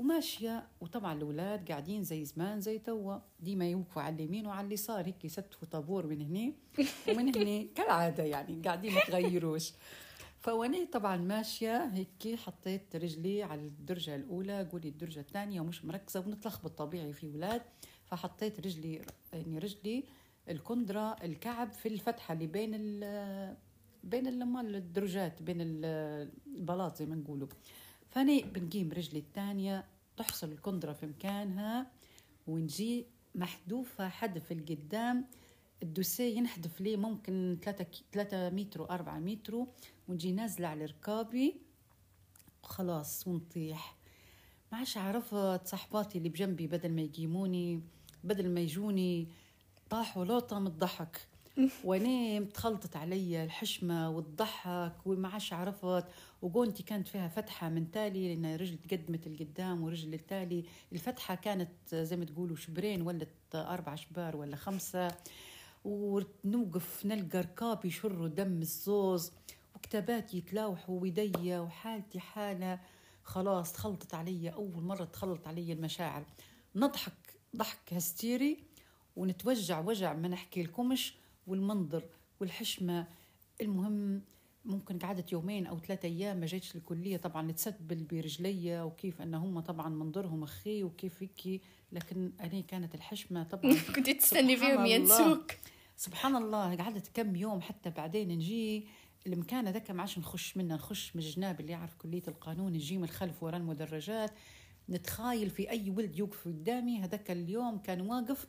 وماشية. 0.00 0.66
وطبعا 0.80 1.12
الأولاد 1.12 1.68
قاعدين 1.68 2.04
زي 2.04 2.24
زمان 2.24 2.60
زي 2.60 2.78
توا. 2.78 3.18
ديما 3.40 3.70
يوقفوا 3.70 4.02
على 4.02 4.14
اليمين 4.14 4.46
وعلى 4.46 4.66
اليسار. 4.66 5.06
هيك 5.06 5.24
يستفوا 5.24 5.68
طابور 5.68 6.06
من 6.06 6.20
هنا 6.20 6.52
ومن 7.08 7.28
هنا 7.36 7.66
كالعادة 7.74 8.22
يعني 8.24 8.62
قاعدين 8.64 8.94
ما 8.94 9.00
تغيروش. 9.00 9.72
فواني 10.40 10.86
طبعا 10.86 11.16
ماشية 11.16 11.84
هيك 11.84 12.38
حطيت 12.38 12.96
رجلي 12.96 13.42
على 13.42 13.60
الدرجة 13.60 14.16
الأولى 14.16 14.68
قولي 14.72 14.88
الدرجة 14.88 15.20
الثانية 15.20 15.60
ومش 15.60 15.84
مركزة 15.84 16.20
ونتلخبط 16.20 16.78
طبيعي 16.78 17.12
في 17.12 17.26
أولاد 17.26 17.62
فحطيت 18.04 18.60
رجلي 18.60 19.00
يعني 19.32 19.58
رجلي 19.58 20.04
الكندرة 20.48 21.16
الكعب 21.24 21.72
في 21.72 21.88
الفتحة 21.88 22.34
اللي 22.34 22.46
بين 22.46 22.70
ال 22.74 23.56
بين 24.04 24.42
الدرجات 24.56 25.42
بين 25.42 25.56
البلاط 25.60 26.96
زي 26.96 27.06
ما 27.06 27.16
نقولوا. 27.16 27.48
فأنا 28.10 28.40
بنقيم 28.40 28.92
رجلي 28.92 29.18
الثانية 29.18 29.84
تحصل 30.20 30.52
الكندرة 30.52 30.92
في 30.92 31.06
مكانها 31.06 31.86
ونجي 32.46 33.06
محذوفة 33.34 34.08
حدف 34.08 34.52
القدام. 34.52 35.26
الدوسيه 35.82 36.36
ينحدف 36.36 36.80
لي 36.80 36.96
ممكن 36.96 37.58
3 37.62 37.86
3 38.12 38.50
متر 38.50 38.86
و4 38.86 39.08
متر 39.08 39.66
ونجي 40.08 40.32
نازلة 40.32 40.68
على 40.68 40.84
ركابي. 40.84 41.60
خلاص 42.62 43.26
ونطيح. 43.28 43.96
ما 44.72 44.78
عادش 44.78 44.98
عرفت 44.98 45.66
صحباتي 45.66 46.18
اللي 46.18 46.28
بجنبي 46.28 46.66
بدل 46.66 46.92
ما 46.92 47.02
يقيموني 47.02 47.82
بدل 48.24 48.50
ما 48.50 48.60
يجوني 48.60 49.28
طاحوا 49.90 50.24
لوطة 50.24 50.58
من 50.58 50.66
الضحك. 50.66 51.28
ونمت 51.84 52.56
خلطت 52.56 52.96
علي 52.96 53.44
الحشمة 53.44 54.10
والضحك 54.10 55.06
وما 55.06 55.28
عادش 55.28 55.52
عرفت 55.52 56.04
وقونتي 56.42 56.82
كانت 56.82 57.08
فيها 57.08 57.28
فتحة 57.28 57.68
من 57.68 57.90
تالي 57.90 58.34
لأن 58.34 58.56
رجل 58.56 58.78
تقدمت 58.78 59.26
القدام 59.26 59.82
ورجل 59.82 60.14
التالي. 60.14 60.64
الفتحة 60.92 61.34
كانت 61.34 61.94
زي 61.94 62.16
ما 62.16 62.24
تقولوا 62.24 62.56
شبرين 62.56 63.02
ولت 63.02 63.28
أربع 63.54 63.94
شبار 63.94 64.36
ولا 64.36 64.56
خمسة. 64.56 65.08
ونوقف 65.84 67.06
نلقى 67.06 67.40
ركابي 67.40 67.88
يشروا 67.88 68.28
دم 68.28 68.62
الزوز 68.62 69.32
وكتابات 69.74 70.34
يتلاوحوا 70.34 71.00
ويديا 71.00 71.60
وحالتي 71.60 72.20
حالة. 72.20 72.80
خلاص 73.24 73.72
تخلطت 73.72 74.14
علي 74.14 74.52
أول 74.52 74.82
مرة 74.82 75.04
تخلط 75.04 75.48
علي 75.48 75.72
المشاعر. 75.72 76.24
نضحك 76.76 77.12
ضحك 77.56 77.92
هستيري 77.94 78.58
ونتوجع 79.16 79.80
وجع 79.80 80.12
ما 80.12 80.28
نحكي 80.28 80.62
لكمش. 80.62 81.19
والمنظر 81.46 82.04
والحشمة. 82.40 83.06
المهم 83.60 84.22
ممكن 84.64 84.98
قعدت 84.98 85.32
يومين 85.32 85.66
أو 85.66 85.78
ثلاثة 85.78 86.06
أيام 86.08 86.36
ما 86.36 86.46
جيتش 86.46 86.76
الكلية. 86.76 87.16
طبعا 87.16 87.42
نتسبل 87.42 88.04
برجلي 88.04 88.82
وكيف 88.82 89.22
أن 89.22 89.34
هم 89.34 89.60
طبعا 89.60 89.88
منظرهم 89.88 90.42
أخي 90.42 90.84
وكيف 90.84 91.22
هيك. 91.22 91.62
لكن 91.92 92.32
أنا 92.40 92.60
كانت 92.60 92.94
الحشمة 92.94 93.42
طبعا 93.42 93.74
كنت 93.96 94.10
تستني 94.10 94.56
فيهم 94.56 94.86
ينسوك. 94.86 95.52
سبحان 95.96 96.36
الله. 96.36 96.76
قعدت 96.76 97.10
كم 97.14 97.36
يوم 97.36 97.60
حتى 97.60 97.90
بعدين 97.90 98.28
نجي. 98.28 98.86
المكان 99.26 99.66
هذاك 99.66 99.90
ما 99.90 100.00
عادش 100.00 100.18
نخش 100.18 100.56
منه. 100.56 100.74
نخش 100.74 101.16
من 101.16 101.22
الجناب 101.22 101.60
اللي 101.60 101.72
يعرف 101.72 101.94
كلية 101.94 102.22
القانون 102.28 102.72
نجي 102.72 102.98
من 102.98 103.04
الخلف 103.04 103.42
ورا 103.42 103.56
المدرجات. 103.56 104.30
نتخايل 104.88 105.50
في 105.50 105.70
أي 105.70 105.90
ولد 105.90 106.18
يوقف 106.18 106.48
قدامي. 106.48 106.98
هذاك 106.98 107.30
اليوم 107.30 107.78
كان 107.78 108.00
واقف. 108.00 108.46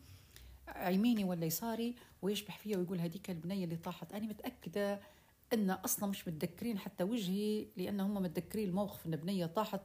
يميني 0.88 1.24
ولا 1.24 1.46
يساري 1.46 1.96
ويشبح 2.22 2.58
فيها 2.58 2.78
ويقول 2.78 3.00
هذيك 3.00 3.30
البنية 3.30 3.64
اللي 3.64 3.76
طاحت. 3.76 4.14
أنا 4.14 4.26
متأكدة 4.26 5.02
إن 5.54 5.70
أصلا 5.70 6.10
مش 6.10 6.28
متذكرين 6.28 6.78
حتى 6.80 7.04
وجهي 7.04 7.68
لأن 7.78 8.00
هم 8.00 8.14
متذكرين 8.14 8.70
الموقف 8.70 9.06
إن 9.06 9.16
بنية 9.16 9.46
طاحت 9.46 9.82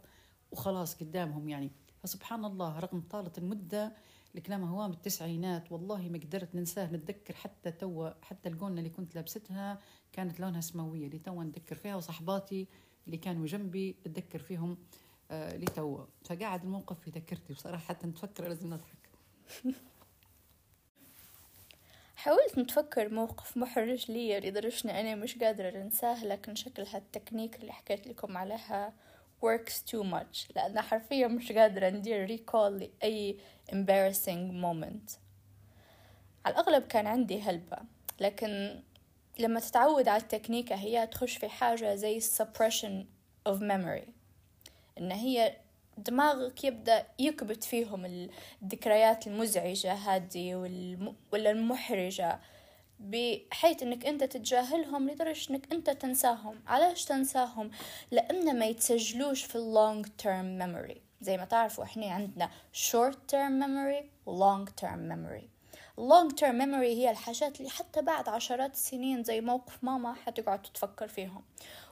وخلاص 0.53 0.95
قدامهم 0.95 1.49
يعني. 1.49 1.71
فسبحان 2.03 2.45
الله 2.45 2.79
رغم 2.79 3.01
طالت 3.01 3.39
المدة 3.39 3.93
الكلام 4.35 4.65
هو 4.65 4.89
من 4.89 4.95
التسعينات 4.95 5.73
والله 5.73 6.09
ما 6.09 6.19
قدرت 6.19 6.55
ننساه 6.55 6.93
نتذكر 6.93 7.35
حتى 7.35 7.71
توا 7.73 8.11
حتى 8.23 8.49
الجونة 8.49 8.79
اللي 8.79 8.91
كنت 8.91 9.15
لابستها 9.15 9.81
كانت 10.13 10.41
لونها 10.41 10.61
سماوية. 10.61 11.07
اللي 11.07 11.19
توا 11.19 11.45
نتذكر 11.45 11.77
فيها 11.77 11.97
وصحباتي 11.97 12.67
اللي 13.07 13.17
كانوا 13.17 13.47
جنبي 13.47 13.97
نتذكر 14.07 14.39
فيهم 14.39 14.79
آه 15.31 15.57
لتوا 15.57 16.05
فقاعد 16.25 16.65
الموقف 16.65 17.01
في 17.01 17.11
ذاكرتي 17.11 17.53
بصراحة 17.53 17.85
حتى 17.85 18.07
نتفكر 18.07 18.49
لازم 18.49 18.75
نضحك. 18.75 19.09
حاولت 22.27 22.59
نتفكر 22.59 23.09
موقف 23.09 23.57
محرج 23.57 24.11
لي 24.11 24.41
لدرجة 24.41 25.01
أنا 25.01 25.15
مش 25.15 25.39
قادرة 25.39 25.69
أنساه 25.69 26.25
لكن 26.25 26.55
شكلها 26.55 26.99
التكنيك 26.99 27.57
اللي 27.57 27.73
حكيت 27.73 28.07
لكم 28.07 28.37
عليها 28.37 28.93
works 29.45 29.73
too 29.73 30.05
much 30.05 30.57
لأن 30.57 30.81
حرفيا 30.81 31.27
مش 31.27 31.53
قادرة 31.53 31.91
ندير 31.91 32.25
ريكول 32.25 32.79
لأي 32.79 33.39
embarrassing 33.73 34.53
moment. 34.63 35.19
على 36.45 36.55
الأغلب 36.55 36.83
كان 36.83 37.07
عندي 37.07 37.41
هلبة 37.41 37.79
لكن 38.21 38.81
لما 39.39 39.61
تتعود 39.61 40.09
على 40.09 40.23
التكنيكة 40.23 40.75
هي 40.75 41.07
تخش 41.07 41.37
في 41.37 41.49
حاجة 41.49 41.95
زي 41.95 42.21
suppression 42.21 43.05
of 43.49 43.59
memory 43.59 44.09
إن 44.99 45.13
هي 45.13 45.57
دماغك 45.99 46.65
يبدأ 46.65 47.07
يكبت 47.19 47.65
فيهم 47.65 48.29
الذكريات 48.63 49.27
المزعجة 49.27 49.93
هذه 49.93 50.55
ولا 51.33 51.51
المحرجة 51.51 52.41
بحيث 53.01 53.83
إنك 53.83 54.07
أنت 54.07 54.25
تتجاهلهم 54.25 55.11
لدرجة 55.11 55.51
إنك 55.51 55.73
أنت 55.73 55.91
تنساهم. 55.91 56.61
علاش 56.67 57.05
تنساهم؟ 57.05 57.71
لأن 58.11 58.59
ما 58.59 58.67
يتسجلوش 58.67 59.45
في 59.45 59.57
اللونج 59.57 60.07
تيرم 60.19 60.59
memory. 60.59 60.99
زي 61.21 61.37
ما 61.37 61.45
تعرفوا 61.45 61.85
إحنا 61.85 62.07
عندنا 62.07 62.51
short 62.73 63.17
term 63.33 63.63
memory 63.63 64.05
long 64.27 64.85
term 64.85 65.09
memory. 65.09 65.56
Long 66.01 66.31
term 66.31 66.59
memory 66.63 66.93
هي 66.97 67.11
الحاجات 67.11 67.61
اللي 67.61 67.71
حتى 67.71 68.03
بعد 68.03 68.29
عشرات 68.29 68.75
السنين 68.75 69.25
زي 69.25 69.41
موقف 69.41 69.85
ماما 69.85 70.15
حتقعد 70.15 70.63
تتفكر 70.63 71.09
فيهم. 71.09 71.45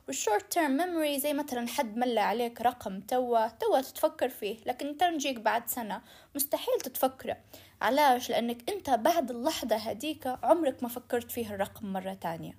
وال 0.07 0.20
short 0.20 0.53
term 0.53 0.77
memory 0.77 1.21
زي 1.21 1.33
مثلا 1.33 1.69
حد 1.69 1.97
ملى 1.97 2.21
عليك 2.21 2.61
رقم 2.61 3.01
توا 3.01 3.49
توا 3.49 3.81
تتفكر 3.81 4.29
فيه 4.29 4.57
لكن 4.67 4.97
تنجيك 4.97 5.41
بعد 5.41 5.69
سنة. 5.69 6.03
مستحيل 6.35 6.81
تتفكره. 6.83 7.37
علاش؟ 7.83 8.31
لأنك 8.31 8.71
أنت 8.71 8.91
بعد 8.91 9.31
اللحظة 9.31 9.77
هديك 9.77 10.27
عمرك 10.43 10.83
ما 10.83 10.89
فكرت 10.89 11.31
فيه 11.31 11.55
الرقم 11.55 11.93
مرة 11.93 12.15
تانية. 12.15 12.59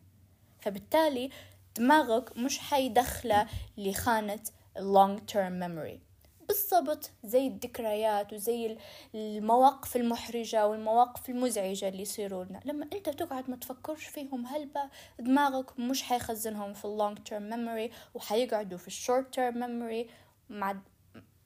فبالتالي 0.61 1.29
دماغك 1.75 2.37
مش 2.37 2.59
حيدخله 2.59 3.47
لخانة 3.77 4.43
long 4.77 5.19
term 5.33 5.59
memory. 5.63 6.14
بالضبط 6.47 7.11
زي 7.23 7.47
الذكريات 7.47 8.33
وزي 8.33 8.77
المواقف 9.15 9.95
المحرجة 9.95 10.67
والمواقف 10.67 11.29
المزعجة 11.29 11.87
اللي 11.87 12.01
يصيروا 12.01 12.43
لنا. 12.43 12.59
لما 12.65 12.87
أنت 12.93 13.09
تقعد 13.09 13.49
ما 13.49 13.55
تفكرش 13.55 14.05
فيهم 14.05 14.45
هلبة 14.45 14.81
دماغك 15.19 15.79
مش 15.79 16.03
حيخزنهم 16.03 16.73
في 16.73 16.85
ال 16.86 16.92
long 16.92 17.17
term 17.17 17.50
memory 17.50 17.91
وحيقعدوا 18.13 18.77
في 18.77 18.87
ال 18.88 18.95
short 18.95 19.34
term 19.34 19.60
memory 19.60 20.10
مع 20.49 20.75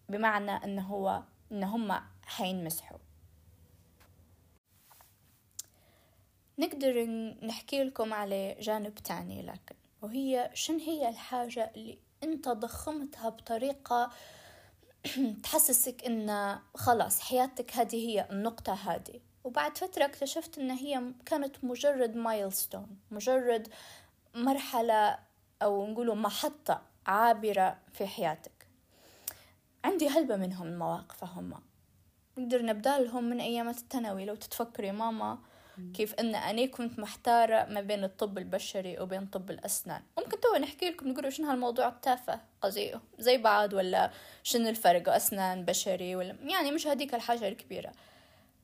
بمعنى 0.09 0.51
انه 0.51 0.81
هو 0.81 1.23
إن 1.51 1.63
هم 1.63 2.01
حينمسحوا. 2.25 2.97
نقدر 6.59 7.05
نحكي 7.43 7.83
لكم 7.83 8.13
على 8.13 8.55
جانب 8.59 8.95
تاني 8.95 9.41
لكن 9.41 9.75
وهي 10.01 10.49
شن 10.53 10.79
هي 10.79 11.09
الحاجة 11.09 11.71
اللي 11.75 11.97
أنت 12.23 12.49
ضخمتها 12.49 13.29
بطريقة 13.29 14.11
تحسسك 15.43 16.05
إن 16.05 16.59
خلاص 16.75 17.19
حياتك 17.19 17.77
هذه 17.77 18.09
هي 18.09 18.27
النقطة 18.31 18.73
هذه. 18.73 19.19
وبعد 19.43 19.77
فترة 19.77 20.05
اكتشفت 20.05 20.57
إن 20.57 20.71
هي 20.71 21.13
كانت 21.25 21.63
مجرد 21.63 22.15
milestone 22.15 22.87
مجرد 23.11 23.67
مرحلة 24.35 25.19
أو 25.61 25.87
نقوله 25.87 26.15
محطة 26.15 26.81
عابرة 27.07 27.77
في 27.93 28.07
حياتك. 28.07 28.67
عندي 29.83 30.09
هلبة 30.09 30.35
منهم 30.35 30.67
المواقف 30.67 31.23
هم 31.23 31.53
نقدر 32.37 32.65
نبدأ 32.65 32.99
لهم 32.99 33.23
من 33.23 33.41
أيام 33.41 33.69
الثانوي. 33.69 34.25
لو 34.25 34.35
تتفكري 34.35 34.91
ماما 34.91 35.39
كيف 35.93 36.13
إن 36.13 36.35
أنا 36.35 36.65
كنت 36.65 36.99
محتارة 36.99 37.65
ما 37.65 37.81
بين 37.81 38.03
الطب 38.03 38.37
البشري 38.37 38.99
وبين 38.99 39.25
طب 39.25 39.51
الأسنان. 39.51 40.01
ممكن 40.17 40.39
تو 40.39 40.55
نحكي 40.55 40.89
لكم 40.89 41.07
نقول 41.07 41.33
شنو 41.33 41.49
هالموضوع 41.49 41.87
التافه؟ 41.87 42.39
قضيه 42.61 43.01
زي 43.19 43.37
بعض 43.37 43.73
ولا 43.73 44.11
شنو 44.43 44.69
الفرق؟ 44.69 45.09
أسنان 45.09 45.65
بشري 45.65 46.15
ولا 46.15 46.35
يعني 46.41 46.71
مش 46.71 46.87
هذيك 46.87 47.15
الحاجة 47.15 47.47
الكبيرة. 47.47 47.91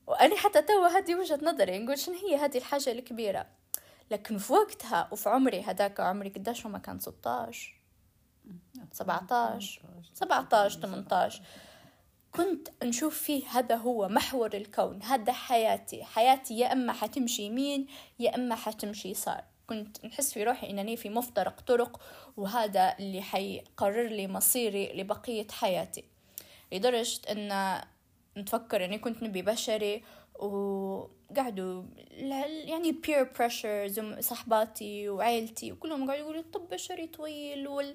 وأنا 0.06 0.36
حتى 0.36 0.62
تو 0.62 0.84
هذه 0.84 1.14
وجهة 1.14 1.40
نظري 1.42 1.78
نقول 1.78 1.98
شنو 1.98 2.14
هي 2.14 2.36
هذه 2.36 2.58
الحاجة 2.58 2.92
الكبيرة؟ 2.92 3.46
لكن 4.10 4.38
في 4.38 4.52
وقتها 4.52 5.08
وفي 5.12 5.28
عمري 5.28 5.62
هذاك 5.62 6.00
عمري 6.00 6.28
قديش 6.28 6.66
ما 6.66 6.78
كان 6.78 6.98
16 6.98 7.76
17 8.92 9.82
17 10.14 10.80
18 10.80 11.42
كنت 12.36 12.68
نشوف 12.84 13.18
فيه 13.18 13.48
هذا 13.48 13.76
هو 13.76 14.08
محور 14.08 14.54
الكون 14.54 15.02
هذا 15.02 15.32
حياتي. 15.32 16.04
حياتي 16.04 16.58
يا 16.58 16.72
إما 16.72 16.92
حتمشي 16.92 17.42
يمين 17.42 17.86
يا 18.18 18.34
إما 18.34 18.54
حتمشي 18.54 19.08
يسار. 19.08 19.44
كنت 19.66 20.04
نحس 20.04 20.32
في 20.32 20.44
روحي 20.44 20.70
إنني 20.70 20.96
في 20.96 21.08
مفترق 21.08 21.60
طرق 21.60 22.00
وهذا 22.36 22.96
اللي 22.98 23.22
حيقرر 23.22 24.08
لي 24.08 24.26
مصيري 24.26 24.92
لبقية 24.92 25.46
حياتي. 25.50 26.04
لدرجة 26.72 27.20
إن 27.30 27.80
نتفكر 28.36 28.84
إني 28.84 28.98
كنت 28.98 29.22
نبي 29.22 29.42
بشري 29.42 30.02
وقعدوا 30.38 31.82
يعني 32.64 32.92
peer 32.92 33.30
pressure 33.38 33.90
صحباتي 34.20 35.08
وعيلتي 35.08 35.72
وكلهم 35.72 36.06
قاعدوا 36.06 36.24
يقولوا 36.24 36.40
الطب 36.40 36.68
بشري 36.68 37.06
طويل 37.06 37.68
وال... 37.68 37.94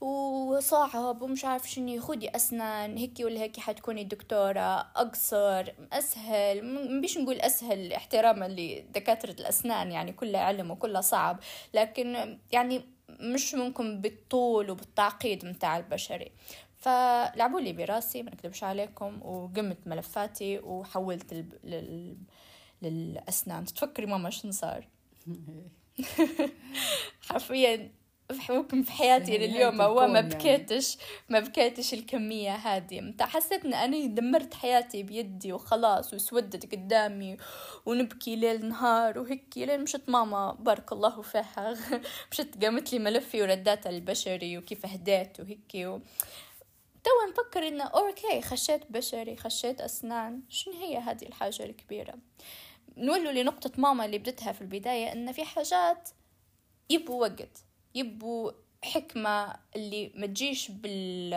وصعب 0.00 1.22
ومش 1.22 1.44
عارف 1.44 1.70
شنو 1.70 2.00
خدي 2.00 2.36
أسنان 2.36 2.96
هيك 2.96 3.12
ولا 3.20 3.40
هيك 3.40 3.60
حتكوني 3.60 4.04
دكتورة 4.04 4.90
أقصر 4.96 5.72
أسهل 5.92 6.64
مش 7.00 7.18
نقول 7.18 7.40
أسهل 7.40 7.92
احتراما 7.92 8.48
لدكاترة 8.48 9.30
الأسنان 9.40 9.92
يعني 9.92 10.12
كلها 10.12 10.40
علم 10.40 10.70
وكلها 10.70 11.00
صعب 11.00 11.40
لكن 11.74 12.38
يعني 12.52 12.82
مش 13.20 13.54
ممكن 13.54 14.00
بالطول 14.00 14.70
وبالتعقيد 14.70 15.44
متاع 15.44 15.76
البشري. 15.76 16.32
فلعبوا 16.78 17.60
لي 17.60 17.72
براسي 17.72 18.22
ما 18.22 18.30
نكذبش 18.30 18.64
عليكم 18.64 19.22
وقمت 19.22 19.78
ملفاتي 19.86 20.58
وحولت 20.58 21.34
لل... 21.64 22.16
للأسنان. 22.82 23.64
تفكري 23.64 24.06
ماما 24.06 24.30
شنو 24.30 24.52
صار؟ 24.52 24.88
حرفيا 27.28 27.90
ممكن 28.50 28.82
في 28.82 28.92
حياتي 28.92 29.38
لليوم 29.38 29.80
هو 29.80 30.06
ما 30.06 30.18
يعني. 30.20 30.34
بكيتش 30.34 30.98
ما 31.28 31.40
بكيتش 31.40 31.94
الكمية 31.94 32.54
هذه. 32.54 33.14
حسيت 33.20 33.64
إن 33.64 33.74
أنا 33.74 34.06
دمرت 34.06 34.54
حياتي 34.54 35.02
بيدي 35.02 35.52
وخلاص 35.52 36.14
وسودت 36.14 36.72
قدامي 36.72 37.36
ونبكي 37.86 38.36
ليل 38.36 38.68
نهار 38.68 39.18
وهيك 39.18 39.54
لين 39.56 39.82
مشت 39.82 40.08
ماما 40.08 40.52
بارك 40.60 40.92
الله 40.92 41.22
فيها. 41.22 41.76
مشت 42.32 42.64
قامت 42.64 42.92
لي 42.92 42.98
ملفي 42.98 43.42
ورداتها 43.42 43.90
البشري 43.90 44.58
وكيف 44.58 44.86
هديت 44.86 45.40
وهيك 45.40 45.74
و... 45.74 45.98
تو 47.08 47.30
نفكر 47.30 47.68
إنه 47.68 47.84
okay 47.84 48.42
خشيت 48.42 48.92
بشري 48.92 49.36
خشيت 49.36 49.80
أسنان. 49.80 50.42
شنو 50.48 50.74
هي 50.74 50.98
هذه 50.98 51.26
الحاجة 51.26 51.64
الكبيرة؟ 51.64 52.14
نولوا 52.96 53.32
لنقطة 53.32 53.70
ماما 53.78 54.04
اللي 54.04 54.18
بدتها 54.18 54.52
في 54.52 54.60
البداية 54.60 55.12
إن 55.12 55.32
في 55.32 55.44
حاجات 55.44 56.08
يبوا 56.90 57.20
وقت 57.20 57.64
يبوا 57.94 58.52
حكمة 58.84 59.54
اللي 59.76 60.12
ما 60.14 60.26
تجيش 60.26 60.70
بال 60.70 61.30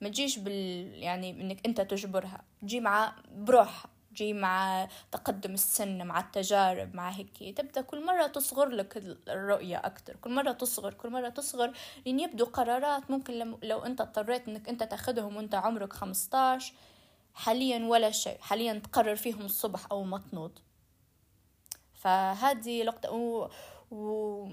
ما 0.00 0.08
تجيش 0.08 0.38
بال 0.38 0.92
يعني 1.02 1.30
إنك 1.30 1.66
أنت 1.66 1.80
تجبرها. 1.80 2.44
تجي 2.62 2.80
مع 2.80 3.16
بروحها. 3.34 3.90
تجي 4.14 4.32
مع 4.32 4.88
تقدم 5.12 5.54
السن 5.54 6.06
مع 6.06 6.20
التجارب 6.20 6.94
مع 6.94 7.10
هيك 7.10 7.58
تبدأ 7.58 7.80
كل 7.80 8.06
مرة 8.06 8.26
تصغر 8.26 8.68
لك 8.68 8.96
الرؤية 9.28 9.76
أكثر 9.76 10.16
كل 10.16 10.30
مرة 10.30 10.52
تصغر 10.52 10.94
كل 10.94 11.10
مرة 11.10 11.28
تصغر. 11.28 11.72
لين 12.06 12.20
يبدو 12.20 12.44
قرارات 12.44 13.10
ممكن 13.10 13.56
لو 13.62 13.78
أنت 13.78 14.00
اضطريت 14.00 14.48
إنك 14.48 14.68
أنت 14.68 14.82
تاخذهم 14.82 15.36
وأنت 15.36 15.54
عمرك 15.54 15.92
15 15.92 16.72
حاليا 17.34 17.86
ولا 17.86 18.10
شيء. 18.10 18.38
حاليا 18.40 18.72
تقرر 18.72 19.16
فيهم 19.16 19.44
الصبح 19.44 19.86
أول 19.90 20.04
ما 20.04 20.18
تنوض 20.30 20.58
فهذه 21.94 22.82
لقطة 22.82 23.10
و... 23.10 23.48
و... 23.90 24.48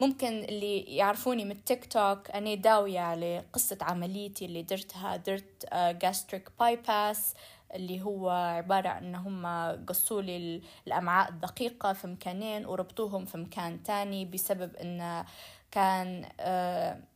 ممكن 0.00 0.44
اللي 0.44 0.78
يعرفوني 0.78 1.44
من 1.44 1.50
التيك 1.50 1.92
توك 1.92 2.30
أنا 2.30 2.54
داوية 2.54 3.00
على 3.00 3.44
قصة 3.52 3.78
عمليتي 3.80 4.44
اللي 4.44 4.62
درتها. 4.62 5.16
درت 5.16 5.66
gastric 5.72 6.48
uh, 6.48 6.52
bypass 6.60 7.34
اللي 7.74 8.02
هو 8.02 8.30
عبارة 8.30 8.88
إن 8.88 9.14
هم 9.14 9.46
قصوا 9.86 10.22
لي 10.22 10.62
الأمعاء 10.86 11.28
الدقيقة 11.28 11.92
في 11.92 12.06
مكانين 12.06 12.66
وربطوهم 12.66 13.24
في 13.24 13.38
مكان 13.38 13.82
تاني 13.82 14.24
بسبب 14.24 14.76
إن 14.76 15.24
كان 15.70 16.24
uh, 16.24 17.12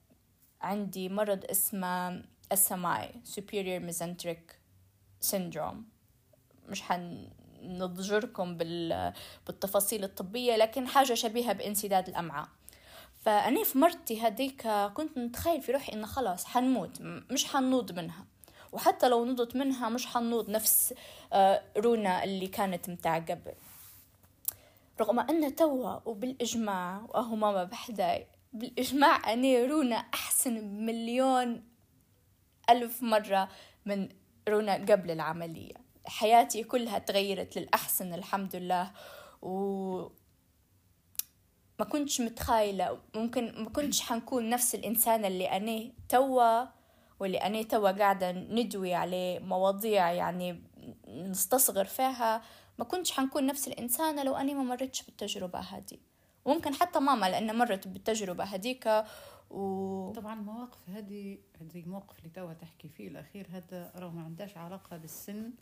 عندي 0.61 1.09
مرض 1.09 1.45
اسمه 1.51 2.23
SMI 2.55 3.07
Superior 3.35 3.83
Mesenteric 3.91 4.55
Syndrome. 5.31 5.77
مش 6.69 6.83
حن 6.83 7.29
نضجركم 7.63 8.57
بالتفاصيل 9.47 10.05
الطبية 10.05 10.57
لكن 10.57 10.87
حاجة 10.87 11.15
شبيهة 11.15 11.53
بانسداد 11.53 12.09
الأمعاء. 12.09 12.49
فأنا 13.21 13.65
في 13.65 13.79
مرتي 13.79 14.27
هديك 14.27 14.69
كنت 14.95 15.19
متخيل 15.19 15.63
في 15.63 15.73
روحي 15.73 15.93
إنه 15.93 16.07
خلاص 16.07 16.45
حنموت 16.45 17.01
مش 17.03 17.45
حنوض 17.45 17.93
منها. 17.93 18.25
وحتى 18.73 19.08
لو 19.08 19.25
نضت 19.25 19.56
منها 19.56 19.88
مش 19.88 20.06
حنوض 20.06 20.50
نفس 20.50 20.94
آه، 21.32 21.62
رونا 21.76 22.25
اللي 22.25 22.46
كانت 22.46 22.90
متاع 22.90 23.18
قبل. 23.18 23.54
رغم 25.00 25.20
أن 25.20 25.56
توا 25.56 26.08
وبالإجماع 26.08 27.06
وأهو 27.08 27.37
ماما 27.37 27.64
بحداي 27.64 28.26
بالإجماع 28.52 29.32
أني 29.32 29.64
رونا 29.64 29.96
أحسن 29.96 30.61
بمليون 30.61 31.64
ألف 32.70 33.02
مرة 33.02 33.48
من 33.87 34.09
رونا 34.48 34.74
قبل 34.74 35.11
العملية. 35.11 35.74
حياتي 36.07 36.64
كلها 36.64 36.98
تغيرت 36.98 37.59
للأحسن 37.59 38.14
الحمد 38.14 38.57
لله. 38.57 38.90
و 39.42 40.09
ما 41.79 41.85
كنتش 41.85 42.20
متخايلة 42.20 42.98
ممكن 43.14 43.62
ما 43.62 43.70
كنتش 43.70 44.00
حنكون 44.00 44.50
نفس 44.50 44.74
الإنسان 44.74 45.24
اللي 45.24 45.46
أنا 45.46 45.92
توا 46.09 46.76
واللي 47.20 47.38
أنا 47.38 47.62
توا 47.62 47.90
قاعدة 47.90 48.33
ندوي 48.33 48.94
عليه 48.94 49.38
مواضيع 49.38 50.12
يعني 50.12 50.62
نستصغر 51.09 51.85
فيها 51.85 52.42
ما 52.79 52.85
كنتش 52.85 53.12
حنكون 53.12 53.46
نفس 53.46 53.68
الإنسانة 53.68 54.22
لو 54.22 54.37
أنا 54.37 54.52
ما 54.52 54.62
مرتش 54.62 55.02
بالتجربة 55.02 55.59
هذه. 55.59 55.98
وممكن 56.44 56.74
حتى 56.74 57.00
ماما 57.00 57.26
لأن 57.26 57.57
مرت 57.59 57.88
بالتجربة 57.88 58.44
هذيك 58.44 59.05
و... 59.50 60.12
طبعا 60.12 60.40
المواقف 60.40 60.90
هذه 60.90 61.38
هذه 61.61 61.81
الموقف 61.81 62.18
اللي 62.18 62.31
توا 62.31 62.52
تحكي 62.52 62.88
فيه 62.88 63.09
الأخير 63.09 63.46
هذا 63.50 63.92
راه 63.96 64.11
ما 64.11 64.22
عندهاش 64.22 64.57
علاقة 64.57 64.96
بالسن 64.96 65.52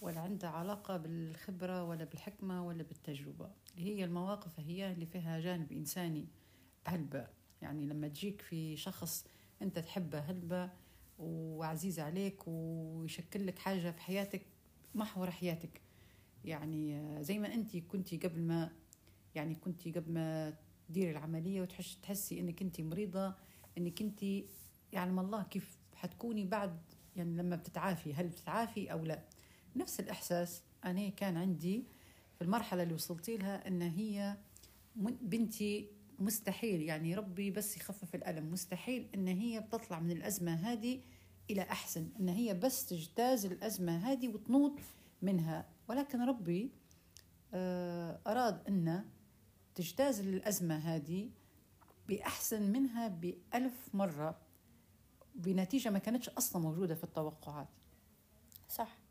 ولا 0.00 0.20
عندها 0.20 0.50
علاقة 0.50 0.96
بالخبرة 0.96 1.84
ولا 1.84 2.04
بالحكمة 2.04 2.66
ولا 2.66 2.82
بالتجربة. 2.82 3.50
هي 3.76 4.04
المواقف 4.04 4.60
هي 4.60 4.92
اللي 4.92 5.06
فيها 5.06 5.40
جانب 5.40 5.72
إنساني 5.72 6.26
هلبة. 6.86 7.26
يعني 7.62 7.86
لما 7.86 8.08
تجيك 8.08 8.42
في 8.42 8.76
شخص 8.76 9.24
أنت 9.62 9.78
تحبه 9.78 10.18
هلبة 10.18 10.70
وعزيز 11.18 12.00
عليك 12.00 12.42
ويشكل 12.46 13.46
لك 13.46 13.58
حاجة 13.58 13.90
في 13.90 14.00
حياتك 14.00 14.46
محور 14.94 15.30
حياتك. 15.30 15.80
يعني 16.44 17.02
زي 17.24 17.38
ما 17.38 17.54
أنت 17.54 17.76
كنتي 17.76 18.16
قبل 18.16 18.40
ما 18.40 18.72
يعني 19.34 19.54
كنتي 19.54 19.92
قبل 19.92 20.12
ما 20.12 20.56
تديري 20.88 21.10
العملية 21.10 21.62
وتحس 21.62 22.00
تحسي 22.00 22.40
أنك 22.40 22.62
أنت 22.62 22.80
مريضة 22.80 23.34
أنك 23.78 24.02
أنت 24.02 24.24
يعلم 24.92 25.18
الله 25.20 25.42
كيف 25.42 25.78
حتكوني 25.94 26.44
بعد 26.44 26.80
يعني 27.16 27.36
لما 27.36 27.56
بتتعافي 27.56 28.14
هل 28.14 28.28
بتتعافي 28.28 28.92
أو 28.92 29.04
لا. 29.04 29.24
نفس 29.76 30.00
الإحساس 30.00 30.62
أنا 30.84 31.08
كان 31.08 31.36
عندي 31.36 31.84
في 32.34 32.42
المرحلة 32.44 32.82
اللي 32.82 32.94
وصلتي 32.94 33.36
لها 33.36 33.68
أن 33.68 33.82
هي 33.82 34.36
بنتي 35.20 35.90
مستحيل 36.18 36.82
يعني 36.82 37.14
ربي 37.14 37.50
بس 37.50 37.76
يخفف 37.76 38.14
الألم. 38.14 38.52
مستحيل 38.52 39.08
أن 39.14 39.28
هي 39.28 39.60
بتطلع 39.60 40.00
من 40.00 40.10
الأزمة 40.10 40.54
هذه 40.54 41.00
إلى 41.50 41.62
أحسن 41.62 42.08
أن 42.20 42.28
هي 42.28 42.54
بس 42.54 42.86
تجتاز 42.86 43.46
الأزمة 43.46 43.96
هذه 43.96 44.28
وتنوض 44.28 44.80
منها. 45.22 45.68
ولكن 45.88 46.22
ربي 46.22 46.70
آه، 47.54 48.20
أراد 48.26 48.66
أن 48.68 49.04
تجتاز 49.74 50.20
الأزمة 50.20 50.76
هذه 50.76 51.30
بأحسن 52.08 52.72
منها 52.72 53.08
بألف 53.08 53.88
مرة 53.94 54.38
بنتيجة 55.34 55.90
ما 55.90 55.98
كانتش 55.98 56.28
أصلا 56.28 56.62
موجودة 56.62 56.94
في 56.94 57.04
التوقعات. 57.04 57.68
صح. 58.68 59.07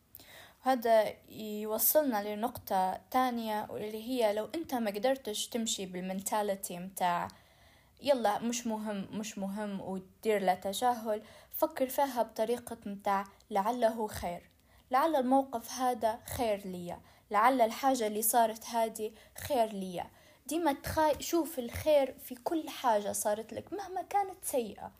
هذا 0.61 1.13
يوصلنا 1.29 2.35
لنقطة 2.35 3.01
تانية 3.11 3.67
واللي 3.69 4.03
هي 4.03 4.33
لو 4.33 4.49
أنت 4.55 4.75
ما 4.75 4.91
قدرتش 4.91 5.47
تمشي 5.47 5.85
بالمنتاليتي 5.85 6.79
متاع 6.79 7.27
يلا 8.01 8.39
مش 8.39 8.67
مهم 8.67 9.07
مش 9.11 9.37
مهم 9.37 9.81
وتدير 9.81 10.41
له 10.41 10.53
تجاهل 10.53 11.21
فكر 11.57 11.87
فيها 11.87 12.23
بطريقة 12.23 12.77
متاع 12.85 13.25
لعله 13.49 14.07
خير. 14.07 14.49
لعل 14.91 15.15
الموقف 15.15 15.71
هذا 15.71 16.19
خير 16.37 16.67
ليا. 16.67 16.99
لعل 17.31 17.61
الحاجة 17.61 18.07
اللي 18.07 18.21
صارت 18.21 18.65
هذه 18.65 19.11
خير 19.37 19.73
ليا. 19.73 20.05
ديما 20.47 20.73
تخاي 20.73 21.21
شوف 21.21 21.59
الخير 21.59 22.15
في 22.25 22.35
كل 22.35 22.69
حاجة 22.69 23.11
صارت 23.11 23.53
لك 23.53 23.73
مهما 23.73 24.01
كانت 24.01 24.45
سيئة 24.45 24.91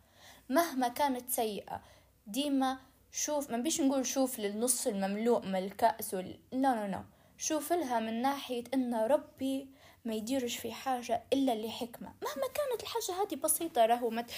مهما 0.49 0.87
كانت 0.87 1.29
سيئة. 1.29 1.81
ديما 2.27 2.77
شوف 3.11 3.51
ما 3.51 3.57
بيش 3.57 3.81
نقول 3.81 4.05
شوف 4.05 4.39
للنص 4.39 4.87
المملوء 4.87 5.45
من 5.45 5.55
الكأس 5.55 6.13
وال... 6.13 6.39
لا 6.51 6.75
لا 6.75 6.87
لا. 6.87 7.03
شوف 7.37 7.73
لها 7.73 7.99
من 7.99 8.21
ناحية 8.21 8.63
إن 8.73 8.95
ربي 8.95 9.67
ما 10.05 10.13
يديرش 10.13 10.57
في 10.57 10.71
حاجة 10.71 11.23
إلا 11.33 11.51
لحكمة. 11.55 12.07
مهما 12.07 12.47
كانت 12.53 12.83
الحاجة 12.83 13.21
هذه 13.21 13.35
بسيطة 13.35 13.85
راهو 13.85 14.09
مت... 14.09 14.31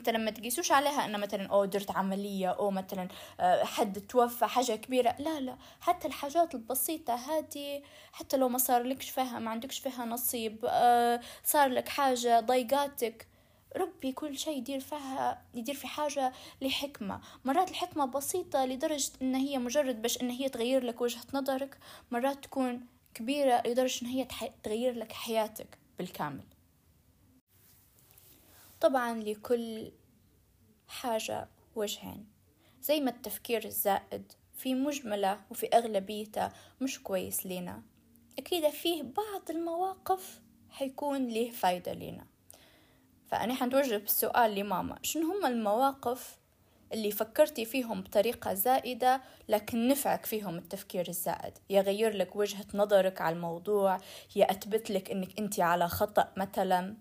مثلا 0.00 0.18
ما 0.18 0.30
تقيسوش 0.30 0.72
عليها 0.72 1.04
أن 1.04 1.20
مثلا 1.20 1.46
أو 1.46 1.64
درت 1.64 1.90
عملية 1.90 2.48
أو 2.48 2.70
مثلا 2.70 3.08
آه، 3.40 3.64
حد 3.64 4.00
توفى 4.00 4.46
حاجة 4.46 4.72
كبيرة. 4.72 5.14
لا 5.18 5.40
لا. 5.40 5.56
حتى 5.80 6.08
الحاجات 6.08 6.54
البسيطة 6.54 7.14
هذه 7.14 7.82
حتى 8.12 8.36
لو 8.36 8.48
ما 8.48 8.58
صار 8.58 8.82
لكش 8.82 9.10
فيها 9.10 9.38
ما 9.38 9.50
عندكش 9.50 9.78
فيها 9.78 10.04
نصيب 10.04 10.64
آه، 10.68 11.20
صار 11.44 11.68
لك 11.68 11.88
حاجة 11.88 12.40
ضايقاتك 12.40 13.26
ربي 13.76 14.12
كل 14.12 14.38
شيء 14.38 14.58
يدير 14.58 14.80
فيها 14.80 15.42
يدير 15.54 15.74
في 15.74 15.86
حاجة 15.86 16.32
لحكمة. 16.62 17.20
مرات 17.44 17.70
الحكمة 17.70 18.04
بسيطة 18.04 18.64
لدرجة 18.64 19.12
إن 19.22 19.34
هي 19.34 19.58
مجرد 19.58 20.02
باش 20.02 20.22
إن 20.22 20.30
هي 20.30 20.48
تغير 20.48 20.84
لك 20.84 21.00
وجهة 21.00 21.24
نظرك 21.34 21.78
مرات 22.10 22.44
تكون 22.44 22.86
كبيرة 23.14 23.62
لدرجة 23.66 24.02
إن 24.02 24.06
هي 24.06 24.26
تغير 24.62 24.94
لك 24.94 25.12
حياتك 25.12 25.78
بالكامل. 25.98 26.44
طبعا 28.80 29.20
لكل 29.20 29.92
حاجة 30.88 31.48
وجهين. 31.76 32.26
زي 32.82 33.00
ما 33.00 33.10
التفكير 33.10 33.64
الزائد 33.64 34.32
في 34.54 34.74
مجملة 34.74 35.40
وفي 35.50 35.66
أغلبيته 35.66 36.50
مش 36.80 37.02
كويس 37.02 37.46
لينا. 37.46 37.82
أكيد 38.38 38.68
فيه 38.68 39.02
بعض 39.02 39.50
المواقف 39.50 40.40
حيكون 40.70 41.28
له 41.28 41.50
فايدة 41.50 41.92
لينا. 41.92 42.26
فأنا 43.26 43.54
حنتوجه 43.54 43.96
بالسؤال 43.96 44.54
لماما. 44.54 44.98
شنو 45.02 45.32
هم 45.32 45.46
المواقف 45.46 46.38
اللي 46.92 47.10
فكرتي 47.10 47.64
فيهم 47.64 48.00
بطريقة 48.00 48.54
زائدة 48.54 49.22
لكن 49.48 49.88
نفعك 49.88 50.26
فيهم 50.26 50.58
التفكير 50.58 51.08
الزائد؟ 51.08 51.52
يغير 51.70 52.16
لك 52.16 52.36
وجهة 52.36 52.66
نظرك 52.74 53.20
على 53.20 53.36
الموضوع؟ 53.36 53.98
يأثبت 54.36 54.90
لك 54.90 55.10
إنك 55.10 55.38
أنت 55.38 55.60
على 55.60 55.88
خطأ 55.88 56.32
مثلا؟ 56.36 56.96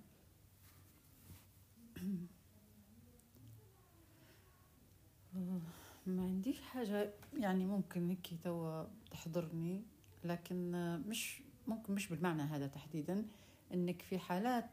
ما 6.06 6.24
عنديش 6.24 6.62
حاجة. 6.62 7.14
يعني 7.38 7.66
ممكن 7.66 8.10
هيك 8.10 8.30
توا 8.44 8.84
تحضرني 9.12 9.84
لكن 10.24 10.72
مش 11.08 11.42
ممكن 11.68 11.94
مش 11.94 12.08
بالمعنى 12.08 12.42
هذا 12.42 12.68
تحديدا. 12.68 13.26
إنك 13.74 14.02
في 14.02 14.20
حالات 14.20 14.70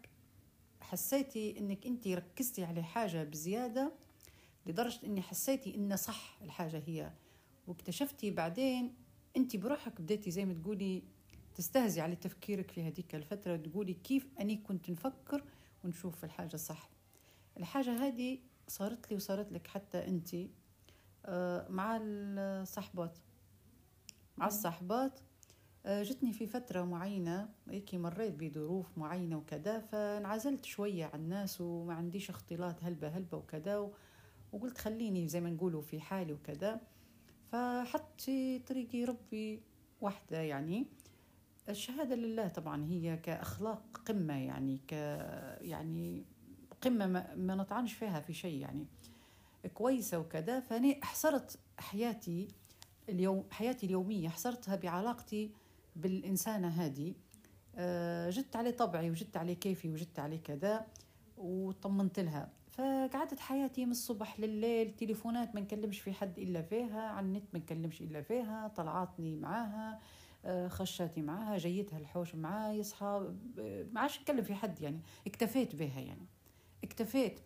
حسيتي 0.82 1.58
إنك 1.58 1.86
انت 1.86 2.08
ركزتي 2.08 2.64
على 2.64 2.82
حاجة 2.82 3.24
بزيادة 3.24 3.92
لدرجة 4.66 5.06
إني 5.06 5.22
حسيتي 5.22 5.74
إن 5.74 5.96
صح 5.96 6.38
الحاجة 6.42 6.82
هي. 6.86 7.12
واكتشفتي 7.66 8.30
بعدين 8.30 8.94
انت 9.36 9.56
بروحك 9.56 10.00
بديتي 10.00 10.30
زي 10.30 10.44
ما 10.44 10.54
تقولي 10.54 11.02
تستهزي 11.54 12.00
على 12.00 12.16
تفكيرك 12.16 12.70
في 12.70 12.82
هذيك 12.82 13.14
الفترة 13.14 13.56
تقولي 13.56 13.94
كيف 13.94 14.26
أني 14.40 14.56
كنت 14.56 14.90
نفكر 14.90 15.44
ونشوف 15.84 16.24
الحاجة 16.24 16.56
صح. 16.56 16.90
الحاجة 17.56 18.06
هذه 18.06 18.38
صارت 18.68 19.10
لي 19.10 19.16
وصارت 19.16 19.52
لك 19.52 19.66
حتى 19.66 20.06
أنت 20.08 20.36
آه، 21.26 21.68
مع 21.68 21.98
الصحبات. 22.02 23.18
مع 24.36 24.46
الصحبات 24.46 25.20
جتني 25.86 26.32
في 26.32 26.46
فترة 26.46 26.82
معينة 26.82 27.48
هيك 27.68 27.94
مريت 27.94 28.34
بظروف 28.38 28.98
معينة 28.98 29.36
وكذا 29.36 29.78
فانعزلت 29.78 30.64
شوية 30.64 31.04
عن 31.04 31.20
الناس 31.20 31.60
وما 31.60 31.94
عنديش 31.94 32.30
اختلاط 32.30 32.84
هلبة 32.84 33.08
هلبة 33.08 33.38
وكذا 33.38 33.90
وقلت 34.52 34.78
خليني 34.78 35.28
زي 35.28 35.40
ما 35.40 35.50
نقولوا 35.50 35.82
في 35.82 36.00
حالي 36.00 36.32
وكذا. 36.32 36.80
فحط 37.52 38.20
في 38.20 38.58
طريقي 38.58 39.04
ربي 39.04 39.62
واحدة 40.00 40.38
يعني. 40.38 40.86
الشهادة 41.68 42.14
لله 42.14 42.48
طبعا 42.48 42.84
هي 42.84 43.16
كأخلاق 43.16 44.00
قمة 44.04 44.34
يعني 44.34 44.80
ك 44.88 44.92
يعني 45.60 46.24
قمة 46.80 47.06
ما, 47.06 47.34
ما 47.34 47.54
نطعنش 47.54 47.92
فيها 47.92 48.20
في 48.20 48.32
شيء 48.32 48.60
يعني. 48.60 48.86
كويسة 49.74 50.18
وكذا 50.18 50.60
فأنا 50.60 51.04
حصرت 51.04 51.58
حياتي 51.78 52.48
اليوم 53.08 53.44
حياتي 53.50 53.86
اليومية 53.86 54.28
حصرتها 54.28 54.76
بعلاقتي 54.76 55.50
بالإنسانة 55.96 56.68
هذه 56.68 57.14
آه، 57.76 58.30
جدت 58.30 58.56
عليه 58.56 58.70
طبعي 58.70 59.10
وجدت 59.10 59.36
عليه 59.36 59.54
كيفي 59.54 59.88
وجدت 59.88 60.18
عليه 60.18 60.42
كذا 60.42 60.86
وطمنت 61.38 62.20
لها. 62.20 62.48
فقعدت 62.72 63.40
حياتي 63.40 63.84
من 63.84 63.90
الصبح 63.90 64.40
لليل 64.40 64.96
تليفونات 64.96 65.54
ما 65.54 65.60
نكلمش 65.60 66.00
في 66.00 66.12
حد 66.12 66.38
إلا 66.38 66.62
فيها 66.62 67.00
على 67.02 67.26
النت 67.26 67.44
ما 67.52 67.58
نكلمش 67.58 68.00
إلا 68.00 68.22
فيها 68.22 68.68
طلعاتني 68.68 69.36
معاها 69.36 70.00
آه، 70.44 70.68
خشاتي 70.68 71.22
معاها 71.22 71.58
جيتها 71.58 71.98
الحوش 71.98 72.34
معاي 72.34 72.78
يصحى 72.78 73.34
ما 73.92 74.00
عادش 74.00 74.20
نكلم 74.20 74.42
في 74.42 74.54
حد 74.54 74.80
يعني 74.80 75.00
اكتفيت 75.26 75.76
بها 75.76 76.00
يعني. 76.00 76.26
اكتفيت 76.84 77.40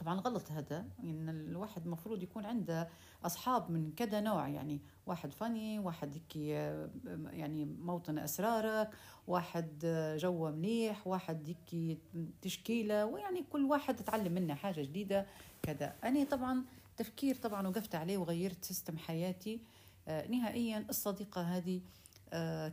طبعا 0.00 0.20
غلط 0.20 0.50
هذا 0.50 0.86
إن 1.02 1.28
الواحد 1.28 1.84
المفروض 1.84 2.22
يكون 2.22 2.44
عنده 2.44 2.88
أصحاب 3.24 3.70
من 3.70 3.92
كذا 3.92 4.20
نوع 4.20 4.48
يعني 4.48 4.80
واحد 5.06 5.32
فني 5.32 5.78
واحد 5.78 6.12
هيك 6.14 6.36
يعني 6.36 7.64
موطن 7.64 8.18
أسرارك 8.18 8.90
واحد 9.26 9.78
جو 10.20 10.50
مليح 10.50 11.06
واحد 11.06 11.46
هيك 11.46 11.98
تشكيله 12.42 13.06
ويعني 13.06 13.44
كل 13.52 13.64
واحد 13.64 13.96
تتعلم 13.96 14.32
منه 14.32 14.54
حاجة 14.54 14.82
جديدة 14.82 15.26
كذا. 15.62 15.94
أنا 16.04 16.24
طبعا 16.24 16.64
تفكير 16.96 17.34
طبعا 17.34 17.68
وقفت 17.68 17.94
عليه 17.94 18.18
وغيرت 18.18 18.64
system 18.64 18.98
حياتي. 18.98 19.60
نهائيا 20.08 20.86
الصديقة 20.88 21.42
هذه 21.42 21.80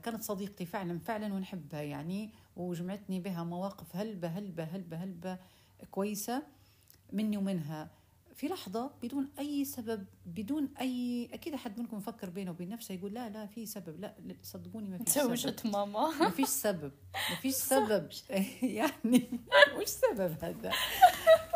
كانت 0.04 0.22
صديقتي 0.22 0.66
فعلا 0.66 1.00
فعلا 1.00 1.34
ونحبها 1.34 1.82
يعني 1.82 2.30
وجمعتني 2.56 3.20
بها 3.20 3.44
مواقف 3.44 3.96
هلبة 3.96 4.28
هلبة 4.28 4.64
هلبة 4.64 4.98
هلبة 4.98 5.38
كويسة. 5.92 6.57
مني 7.14 7.38
ومنها. 7.38 7.90
في 8.36 8.48
لحظة 8.48 8.92
بدون 9.04 9.30
أي 9.40 9.66
سبب 9.66 10.06
بدون 10.26 10.70
أي 10.82 11.30
أكيد 11.34 11.54
أحد 11.54 11.80
منكم 11.80 12.00
فكر 12.00 12.30
بينه 12.30 12.52
وبين 12.52 12.70
نفسه 12.70 12.94
يقول 12.94 13.14
لا 13.14 13.30
لا 13.30 13.46
في 13.46 13.66
سبب. 13.66 14.02
لا, 14.02 14.14
صدقوني 14.44 14.90
ما 14.90 14.98
في 14.98 15.10
سبب. 15.10 15.36
زوجة 15.36 15.56
ماما. 15.66 16.10
ما 16.20 16.30
فيش 16.30 16.48
سبب. 16.48 16.92
ما 17.30 17.36
فيش 17.42 17.54
سبب. 17.74 18.10
يعني 18.62 19.30
وش 19.78 19.88
سبب 19.88 20.36
هذا. 20.44 20.70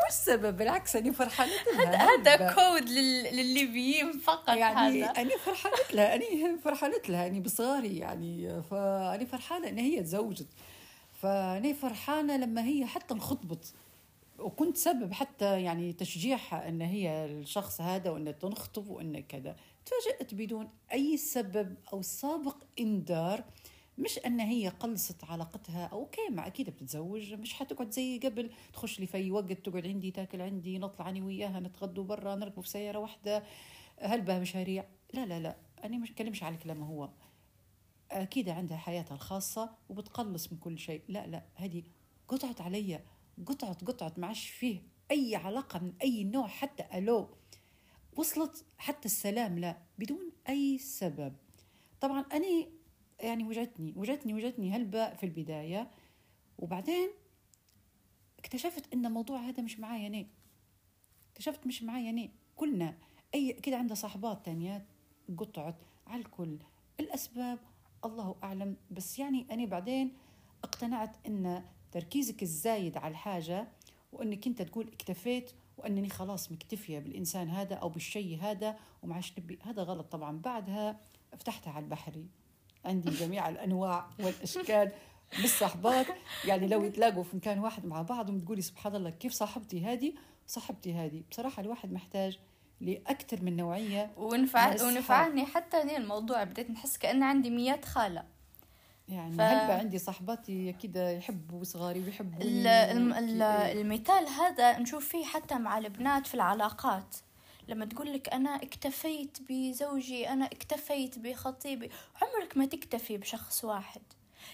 وش 0.06 0.12
سبب 0.12 0.56
بالعكس 0.56 0.96
أنا 0.96 1.12
فرحانة 1.12 1.52
لها. 1.76 2.08
هذا 2.08 2.52
كود 2.54 2.88
للليبيين 2.88 4.12
فقط 4.12 4.48
يعني 4.48 5.04
هذا 5.04 5.10
أنا 5.22 5.36
فرحانة 5.38 5.76
لها. 5.92 6.14
أنا 6.14 6.56
فرحانة 6.64 7.00
لها. 7.08 7.26
أنا 7.26 7.40
بصغاري 7.40 7.96
يعني. 7.98 8.62
فأنا 8.62 9.24
فرحانة 9.24 9.68
إن 9.68 9.78
هي 9.78 10.02
تزوجت. 10.02 10.48
فأنا 11.22 11.72
فرحانة 11.72 12.36
لما 12.36 12.64
هي 12.64 12.86
حتى 12.86 13.14
انخطبت. 13.14 13.74
وكنت 14.42 14.76
سبب 14.76 15.12
حتى 15.12 15.62
يعني 15.62 15.92
تشجيعها 15.92 16.68
إن 16.68 16.80
هي 16.80 17.24
الشخص 17.24 17.80
هذا 17.80 18.10
وإن 18.10 18.38
تنخطب 18.38 18.88
وإن 18.88 19.20
كذا. 19.20 19.56
تفاجأت 19.86 20.34
بدون 20.34 20.68
أي 20.92 21.16
سبب 21.16 21.76
أو 21.92 22.02
سابق 22.02 22.56
إنذار. 22.80 23.44
مش 23.98 24.18
إن 24.18 24.40
هي 24.40 24.68
قلصت 24.68 25.24
علاقتها 25.24 25.86
أوكي 25.86 26.28
ما 26.30 26.46
أكيد 26.46 26.70
بتتزوج 26.70 27.34
مش 27.34 27.54
حتقعد 27.54 27.90
زي 27.90 28.18
قبل 28.18 28.50
تخش 28.72 29.00
لي 29.00 29.06
في 29.06 29.16
أي 29.16 29.30
وقت 29.30 29.52
تقعد 29.52 29.86
عندي 29.86 30.10
تاكل 30.10 30.40
عندي 30.42 30.78
نطلع 30.78 31.08
أنا 31.08 31.24
وياها 31.24 31.60
نتغدوا 31.60 32.04
برا 32.04 32.34
نركب 32.34 32.62
في 32.62 32.68
سيارة 32.68 32.98
واحدة. 32.98 33.42
هلبة 33.98 34.38
مشاريع؟ 34.38 34.84
لا 35.14 35.26
لا 35.26 35.40
لا. 35.40 35.56
أنا 35.84 35.98
مش 35.98 36.12
كلمش 36.14 36.42
على 36.42 36.54
الكلام 36.54 36.82
هو. 36.82 37.08
أكيد 38.10 38.48
عندها 38.48 38.76
حياتها 38.76 39.14
الخاصة 39.14 39.70
وبتقلص 39.88 40.52
من 40.52 40.58
كل 40.58 40.78
شيء. 40.78 41.02
لا 41.08 41.26
لا. 41.26 41.42
هذه 41.54 41.82
قطعت 42.28 42.60
علي. 42.60 43.00
قطعت 43.46 43.84
قطعت 43.84 44.18
ما 44.18 44.26
عادش 44.26 44.50
فيه 44.50 44.82
أي 45.10 45.36
علاقة 45.36 45.78
من 45.78 45.92
أي 46.02 46.24
نوع 46.24 46.46
حتى 46.46 46.98
ألو. 46.98 47.28
وصلت 48.16 48.64
حتى 48.78 49.06
السلام 49.06 49.58
لا 49.58 49.78
بدون 49.98 50.32
أي 50.48 50.78
سبب. 50.78 51.34
طبعا 52.00 52.20
أنا 52.32 52.66
يعني 53.20 53.44
وجدتني 53.44 53.94
وجدتني 53.96 54.34
وجدتني 54.34 54.70
هلبة 54.70 55.14
في 55.14 55.26
البداية. 55.26 55.90
وبعدين 56.58 57.10
اكتشفت 58.38 58.92
إن 58.94 59.06
الموضوع 59.06 59.40
هذا 59.40 59.62
مش 59.62 59.80
معايا 59.80 60.06
أنا. 60.06 60.26
اكتشفت 61.32 61.66
مش 61.66 61.82
معايا 61.82 62.10
أنا. 62.10 62.28
كلنا 62.56 62.98
أي 63.34 63.52
كده 63.52 63.76
عندها 63.76 63.94
صاحبات 63.94 64.46
تانيات 64.46 64.86
قطعت 65.38 65.76
على 66.06 66.20
الكل. 66.20 66.58
الأسباب 67.00 67.58
الله 68.04 68.36
أعلم. 68.42 68.76
بس 68.90 69.18
يعني 69.18 69.46
أنا 69.50 69.64
بعدين 69.64 70.16
اقتنعت 70.64 71.16
إن 71.26 71.64
تركيزك 71.92 72.42
الزايد 72.42 72.96
على 72.96 73.12
الحاجة 73.12 73.68
وأنك 74.12 74.46
أنت 74.46 74.62
تقول 74.62 74.88
اكتفيت 74.88 75.50
وأنني 75.76 76.08
خلاص 76.08 76.52
مكتفية 76.52 76.98
بالإنسان 76.98 77.48
هذا 77.48 77.74
أو 77.74 77.88
بالشيء 77.88 78.38
هذا 78.42 78.76
ومعش 79.02 79.32
نبي. 79.38 79.58
هذا 79.62 79.82
غلط 79.82 80.12
طبعا. 80.12 80.38
بعدها 80.38 81.00
فتحتها 81.38 81.72
على 81.72 81.84
البحري. 81.84 82.26
عندي 82.84 83.10
جميع 83.10 83.48
الأنواع 83.48 84.06
والأشكال. 84.18 84.92
بالصحبات 85.38 86.06
يعني 86.44 86.66
لو 86.66 86.84
يتلاقوا 86.84 87.22
في 87.22 87.36
مكان 87.36 87.58
واحد 87.58 87.86
مع 87.86 88.02
بعض 88.02 88.30
وتقولي 88.30 88.62
سبحان 88.62 88.96
الله 88.96 89.10
كيف 89.10 89.32
صاحبتي 89.32 89.84
هذه؟ 89.84 90.12
صاحبتي 90.46 90.94
هذه. 90.94 91.22
بصراحة 91.30 91.62
الواحد 91.62 91.92
محتاج 91.92 92.38
لأكثر 92.80 93.42
من 93.42 93.56
نوعية. 93.56 94.10
ونفع 94.16 94.84
ونفعني 94.84 95.44
حتى 95.44 95.96
الموضوع. 95.96 96.44
بديت 96.44 96.70
نحس 96.70 96.96
كأن 96.96 97.22
عندي 97.22 97.50
ميات 97.50 97.84
خالة. 97.84 98.24
يعني 99.08 99.36
ف... 99.36 99.40
هل 99.40 99.70
عندي 99.70 99.98
صاحباتي 99.98 100.72
كده 100.72 101.10
يحبوا 101.10 101.64
صغاري 101.64 102.00
ويحبوا 102.00 102.42
المثال 103.72 104.28
هذا 104.28 104.78
نشوف 104.78 105.08
فيه 105.08 105.24
حتى 105.24 105.54
مع 105.54 105.78
البنات 105.78 106.26
في 106.26 106.34
العلاقات. 106.34 107.16
لما 107.68 107.84
تقول 107.84 108.12
لك 108.12 108.28
أنا 108.28 108.50
اكتفيت 108.50 109.38
بزوجي 109.48 110.28
أنا 110.28 110.44
اكتفيت 110.44 111.18
بخطيبي 111.18 111.90
عمرك 112.22 112.56
ما 112.56 112.66
تكتفي 112.66 113.18
بشخص 113.18 113.64
واحد. 113.64 114.02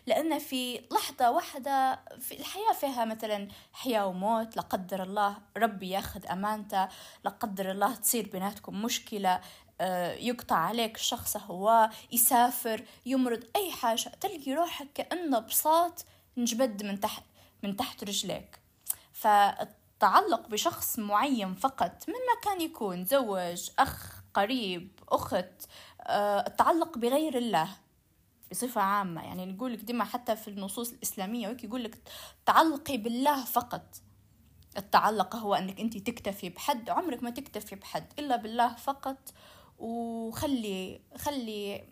لأن 0.06 0.38
في 0.38 0.80
لحظة 0.92 1.30
واحدة 1.30 2.00
في 2.20 2.38
الحياة 2.38 2.72
فيها 2.72 3.04
مثلا 3.04 3.48
حياة 3.72 4.06
وموت 4.06 4.56
لا 4.56 4.62
قدر 4.62 5.02
الله 5.02 5.36
ربي 5.56 5.90
ياخذ 5.90 6.26
أمانته 6.26 6.88
لا 7.24 7.30
قدر 7.30 7.70
الله 7.70 7.94
تصير 7.94 8.28
بيناتكم 8.28 8.82
مشكلة 8.82 9.40
يقطع 10.18 10.56
عليك 10.56 10.96
الشخص 10.96 11.36
هو 11.36 11.90
يسافر 12.12 12.84
يمرض 13.06 13.44
أي 13.56 13.70
حاجة 13.72 14.12
تلقي 14.20 14.54
روحك 14.54 14.88
كأنه 14.94 15.38
بساط 15.38 16.04
نجبد 16.36 16.82
من 16.82 17.00
تحت 17.00 17.22
من 17.62 17.76
تحت 17.76 18.04
رجليك. 18.04 18.58
فالتعلق 19.12 20.48
بشخص 20.48 20.98
معين 20.98 21.54
فقط 21.54 22.04
من 22.08 22.14
ما 22.14 22.40
كان 22.42 22.60
يكون 22.60 23.04
زوج 23.04 23.70
أخ 23.78 24.22
قريب 24.34 25.00
أخت 25.08 25.44
آه، 26.02 26.46
التعلق 26.46 26.98
بغير 26.98 27.38
الله 27.38 27.68
بصفة 28.50 28.80
عامة. 28.80 29.24
يعني 29.24 29.46
نقول 29.46 29.72
لك 29.72 29.78
ديما 29.78 30.04
حتى 30.04 30.36
في 30.36 30.48
النصوص 30.48 30.92
الإسلامية 30.92 31.56
يقول 31.64 31.84
لك 31.84 31.98
تعلقي 32.46 32.96
بالله 32.96 33.44
فقط. 33.44 33.96
التعلق 34.76 35.36
هو 35.36 35.54
أنك 35.54 35.80
انت 35.80 35.96
تكتفي 35.98 36.48
بحد 36.48 36.90
عمرك 36.90 37.22
ما 37.22 37.30
تكتفي 37.30 37.76
بحد 37.76 38.06
إلا 38.18 38.36
بالله 38.36 38.74
فقط. 38.74 39.32
وخلي 39.78 41.00
خلي 41.16 41.84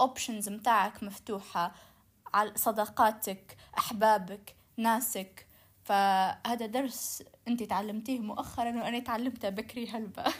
اوبشنز 0.00 0.48
متاعك 0.48 1.02
مفتوحة 1.02 1.74
على 2.34 2.52
صداقاتك 2.56 3.56
أحبابك 3.78 4.54
ناسك. 4.76 5.46
فهذا 5.84 6.66
درس 6.66 7.22
أنت 7.48 7.62
تعلمتيه 7.62 8.18
مؤخرا 8.18 8.82
وأنا 8.82 8.98
تعلمته 8.98 9.48
بكري 9.48 9.88
هلبا. 9.88 10.32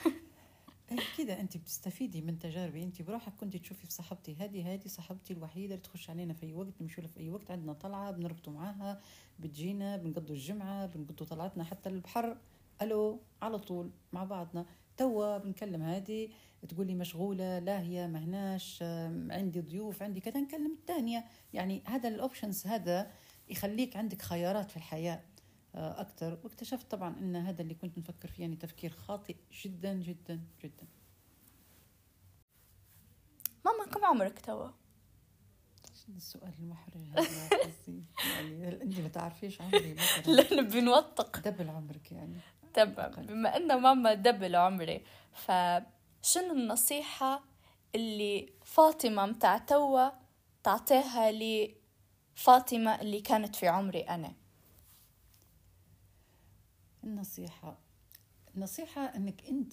كده 1.19 1.41
أنت 1.41 1.57
بتستفيدي 1.57 2.21
من 2.21 2.39
تجاربي. 2.39 2.83
أنت 2.83 3.03
بروحك 3.03 3.33
كنت 3.37 3.57
تشوفي 3.57 3.87
في 3.87 3.93
صاحبتي 3.93 4.35
هذه 4.35 4.75
هذه 4.75 4.87
صاحبتي 4.87 5.33
الوحيدة 5.33 5.75
اللي 5.75 5.85
تخش 5.85 6.11
علينا 6.11 6.35
في 6.35 6.47
أي 6.47 6.53
وقت 6.53 6.73
نمشي 6.81 7.09
في 7.09 7.21
أي 7.21 7.31
وقت 7.31 7.51
عندنا 7.51 7.73
طلعة 7.73 8.11
بنربطوا 8.11 8.53
معاها 8.53 9.01
بتجينا 9.39 9.97
بنقضوا 9.97 10.35
الجمعة 10.35 10.87
بنقضوا 10.87 11.27
طلعتنا 11.27 11.65
حتى 11.65 11.89
البحر. 11.89 12.37
ألو 12.83 13.21
على 13.43 13.59
طول 13.59 13.91
مع 14.13 14.25
بعضنا. 14.25 14.67
توا 14.97 15.39
بنكلم 15.39 15.83
هذه 15.83 16.29
تقول 16.69 16.87
لي 16.87 16.95
مشغولة 16.95 17.59
لا 17.59 17.81
هي 17.81 18.09
مهناش 18.09 18.83
عندي 19.31 19.61
ضيوف 19.61 20.03
عندي 20.03 20.21
كذا 20.21 20.41
نكلم 20.41 20.73
الثانية. 20.81 21.25
يعني 21.53 21.83
هذا 21.87 22.09
الاوبشنز 22.09 22.67
هذا 22.67 23.11
يخليك 23.49 23.97
عندك 23.97 24.23
خيارات 24.23 24.71
في 24.71 24.77
الحياة 24.77 25.23
آه، 25.75 26.01
أكثر. 26.01 26.39
واكتشفت 26.45 26.91
طبعا 26.91 27.19
أن 27.19 27.37
هذا 27.37 27.63
اللي 27.63 27.75
كنت 27.75 27.99
نفكر 27.99 28.29
فيه 28.29 28.43
يعني 28.43 28.57
تفكير 28.57 28.91
خاطئ 28.91 29.37
جدا 29.63 29.95
جدا 29.95 30.41
جدا. 30.65 30.87
ماما 33.65 33.85
كم 33.85 34.05
عمرك 34.05 34.39
توا؟ 34.39 34.69
السؤال 36.17 36.53
المحرج 36.59 37.03
هذا 37.13 37.23
يعني 38.35 38.83
انت 38.83 39.01
ما 39.01 39.09
تعرفيش 39.09 39.61
عمري؟ 39.61 39.95
مثلا 39.95 40.33
لا 40.33 40.63
بنوثق 40.63 41.39
دبل 41.39 41.69
عمرك 41.69 42.13
يعني. 42.13 42.37
تمام 42.75 43.13
بما 43.27 43.57
إن 43.57 43.81
ماما 43.81 44.15
دبل 44.15 44.57
عمري 44.57 45.05
فشنو 45.33 46.53
النصيحة 46.53 47.43
اللي 47.95 48.53
فاطمة 48.65 49.27
متاع 49.27 49.59
توا 49.59 50.11
تعطيها 50.63 51.33
لفاطمة 51.33 53.01
اللي 53.01 53.21
كانت 53.21 53.57
في 53.57 53.69
عمري 53.69 54.01
أنا؟ 54.01 54.33
النصيحة. 57.05 57.79
النصيحة 58.55 59.01
إنك 59.17 59.45
أنت 59.49 59.73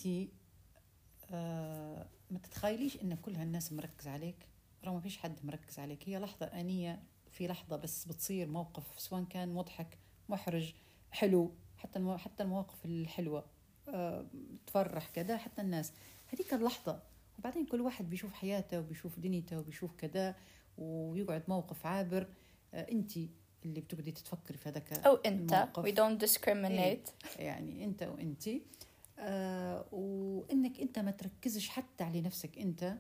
آه 1.32 2.08
ما 2.32 2.40
تتخيليش 2.40 3.02
إن 3.02 3.16
كل 3.16 3.36
هالناس 3.36 3.74
مركز 3.74 4.08
عليك 4.08 4.48
رغم 4.86 4.94
ما 4.96 5.02
فيش 5.02 5.18
حد 5.18 5.46
مركز 5.46 5.80
عليك. 5.80 6.10
هي 6.10 6.20
لحظة 6.20 6.46
آنية 6.46 7.04
في 7.32 7.48
لحظة 7.48 7.76
بس 7.76 8.06
بتصير 8.06 8.48
موقف 8.48 9.00
سواء 9.00 9.24
كان 9.24 9.54
مضحك 9.54 9.98
محرج 10.30 10.74
حلو. 11.12 11.52
حتى 11.80 12.18
حتى 12.18 12.44
المواقف 12.44 12.86
الحلوة 12.86 13.46
آه 13.88 14.26
تفرح 14.68 15.10
كذا 15.10 15.38
حتى 15.38 15.62
الناس. 15.62 15.94
هذيك 16.34 16.54
اللحظة. 16.54 17.00
وبعدين 17.40 17.66
كل 17.66 17.82
واحد 17.82 18.10
بيشوف 18.10 18.34
حياته 18.34 18.80
وبيشوف 18.80 19.20
دنيته 19.20 19.60
وبيشوف 19.60 19.96
كذا 19.96 20.36
ويقعد 20.78 21.44
موقف 21.48 21.86
عابر. 21.86 22.28
آه 22.74 22.92
انت 22.92 23.18
اللي 23.66 23.82
بتقعدي 23.82 24.12
تتفكري 24.12 24.58
في 24.58 24.70
هذاك 24.70 24.94
أو 24.94 25.16
أنت. 25.16 25.68
don't 25.76 26.26
discriminate. 26.26 27.12
إيه 27.40 27.46
يعني 27.46 27.86
أنت 27.86 28.04
وأنت. 28.04 28.50
آه 29.20 29.86
وإنك 29.92 30.80
أنت 30.80 31.00
ما 31.00 31.12
تركزش 31.12 31.70
حتى 31.70 32.04
على 32.04 32.22
نفسك 32.22 32.58
أنت. 32.58 32.98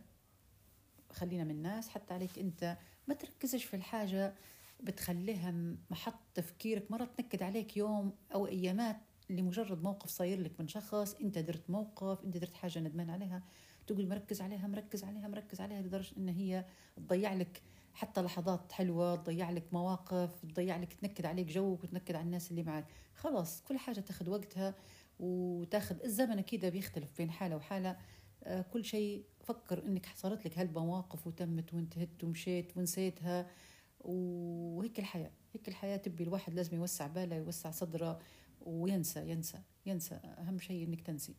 خلينا 1.11 1.43
من 1.43 1.51
الناس 1.51 1.89
حتى 1.89 2.13
عليك 2.13 2.39
أنت. 2.39 2.77
ما 3.07 3.13
تركزش 3.13 3.63
في 3.63 3.75
الحاجة. 3.75 4.35
بتخليها 4.83 5.53
محط 5.89 6.19
تفكيرك 6.33 6.91
مرة 6.91 7.05
تنكد 7.05 7.43
عليك 7.43 7.77
يوم 7.77 8.13
أو 8.33 8.47
أيامات 8.47 8.97
لمجرد 9.29 9.83
موقف 9.83 10.09
صاير 10.09 10.41
لك 10.41 10.51
من 10.59 10.67
شخص 10.67 11.13
أنت 11.13 11.37
درت 11.37 11.69
موقف 11.69 12.23
أنت 12.25 12.37
درت 12.37 12.53
حاجة 12.53 12.79
ندمان 12.79 13.09
عليها 13.09 13.43
تقول 13.87 14.07
مركز 14.07 14.41
عليها 14.41 14.67
مركز 14.67 15.03
عليها 15.03 15.27
مركز 15.27 15.61
عليها 15.61 15.81
لدرجة 15.81 16.17
إن 16.17 16.29
هي 16.29 16.65
تضيع 16.97 17.33
لك 17.33 17.61
حتى 17.93 18.21
لحظات 18.21 18.71
حلوة 18.71 19.15
تضيع 19.15 19.49
لك 19.49 19.73
مواقف 19.73 20.45
تضيع 20.45 20.77
لك 20.77 20.93
تنكد 20.93 21.25
عليك 21.25 21.47
جوك 21.47 21.83
وتنكد 21.83 22.15
على 22.15 22.25
الناس 22.25 22.51
اللي 22.51 22.63
معك 22.63 22.85
خلاص 23.15 23.61
كل 23.61 23.77
حاجة 23.77 23.99
تاخذ 23.99 24.29
وقتها 24.29 24.75
وتاخذ 25.19 26.03
الزمن 26.03 26.39
أكيد 26.39 26.65
بيختلف 26.65 27.17
بين 27.17 27.31
حالة 27.31 27.55
وحالة. 27.55 27.97
آه، 28.43 28.61
كل 28.61 28.85
شيء 28.85 29.23
فكر 29.43 29.85
إنك 29.85 30.07
صارت 30.15 30.45
لك 30.45 30.57
هالمواقف 30.59 31.27
وتمت 31.27 31.73
وانتهت 31.73 32.23
ومشيت 32.23 32.77
ونسيتها. 32.77 33.47
وهيك 33.99 34.99
الحياة 34.99 35.31
هيك 35.53 35.67
الحياة 35.67 35.97
تبي 35.97 36.23
الواحد 36.23 36.53
لازم 36.53 36.77
يوسع 36.77 37.07
باله 37.07 37.35
يوسع 37.35 37.71
صدره 37.71 38.19
وينسى 38.61 39.29
ينسى 39.29 39.59
ينسى. 39.85 40.15
أهم 40.15 40.59
شيء 40.59 40.87
إنك 40.87 41.01
تنسي. 41.01 41.35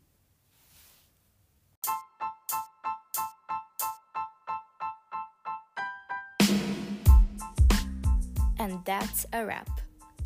And 8.60 8.84
that's 8.84 9.24
a 9.32 9.46
wrap. 9.48 9.70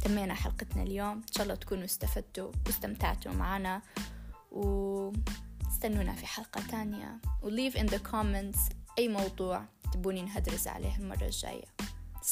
تمينا 0.05 0.35
حلقتنا 0.35 0.83
اليوم. 0.83 1.17
إن 1.17 1.33
شاء 1.33 1.43
الله 1.43 1.55
تكونوا 1.55 1.85
استفدتوا 1.85 2.53
واستمتعتوا 2.67 3.33
معنا. 3.33 3.83
واستنونا 4.51 6.13
في 6.13 6.27
حلقة 6.27 6.67
تانية. 6.67 7.21
و 7.43 7.51
leave 7.51 7.75
in 7.75 7.87
the 7.87 7.99
comments 8.13 8.73
أي 8.99 9.09
موضوع 9.09 9.65
تبوني 9.93 10.23
نهدرز 10.23 10.69
عليه 10.69 10.97
المرة 10.97 11.25
الجاية. 11.25 11.74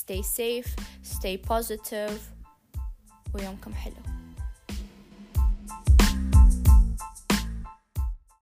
stay 0.00 0.22
safe 0.22 0.70
stay 1.02 1.36
positive. 1.50 2.18
ويومكم 3.34 3.74
حلو. 3.74 4.11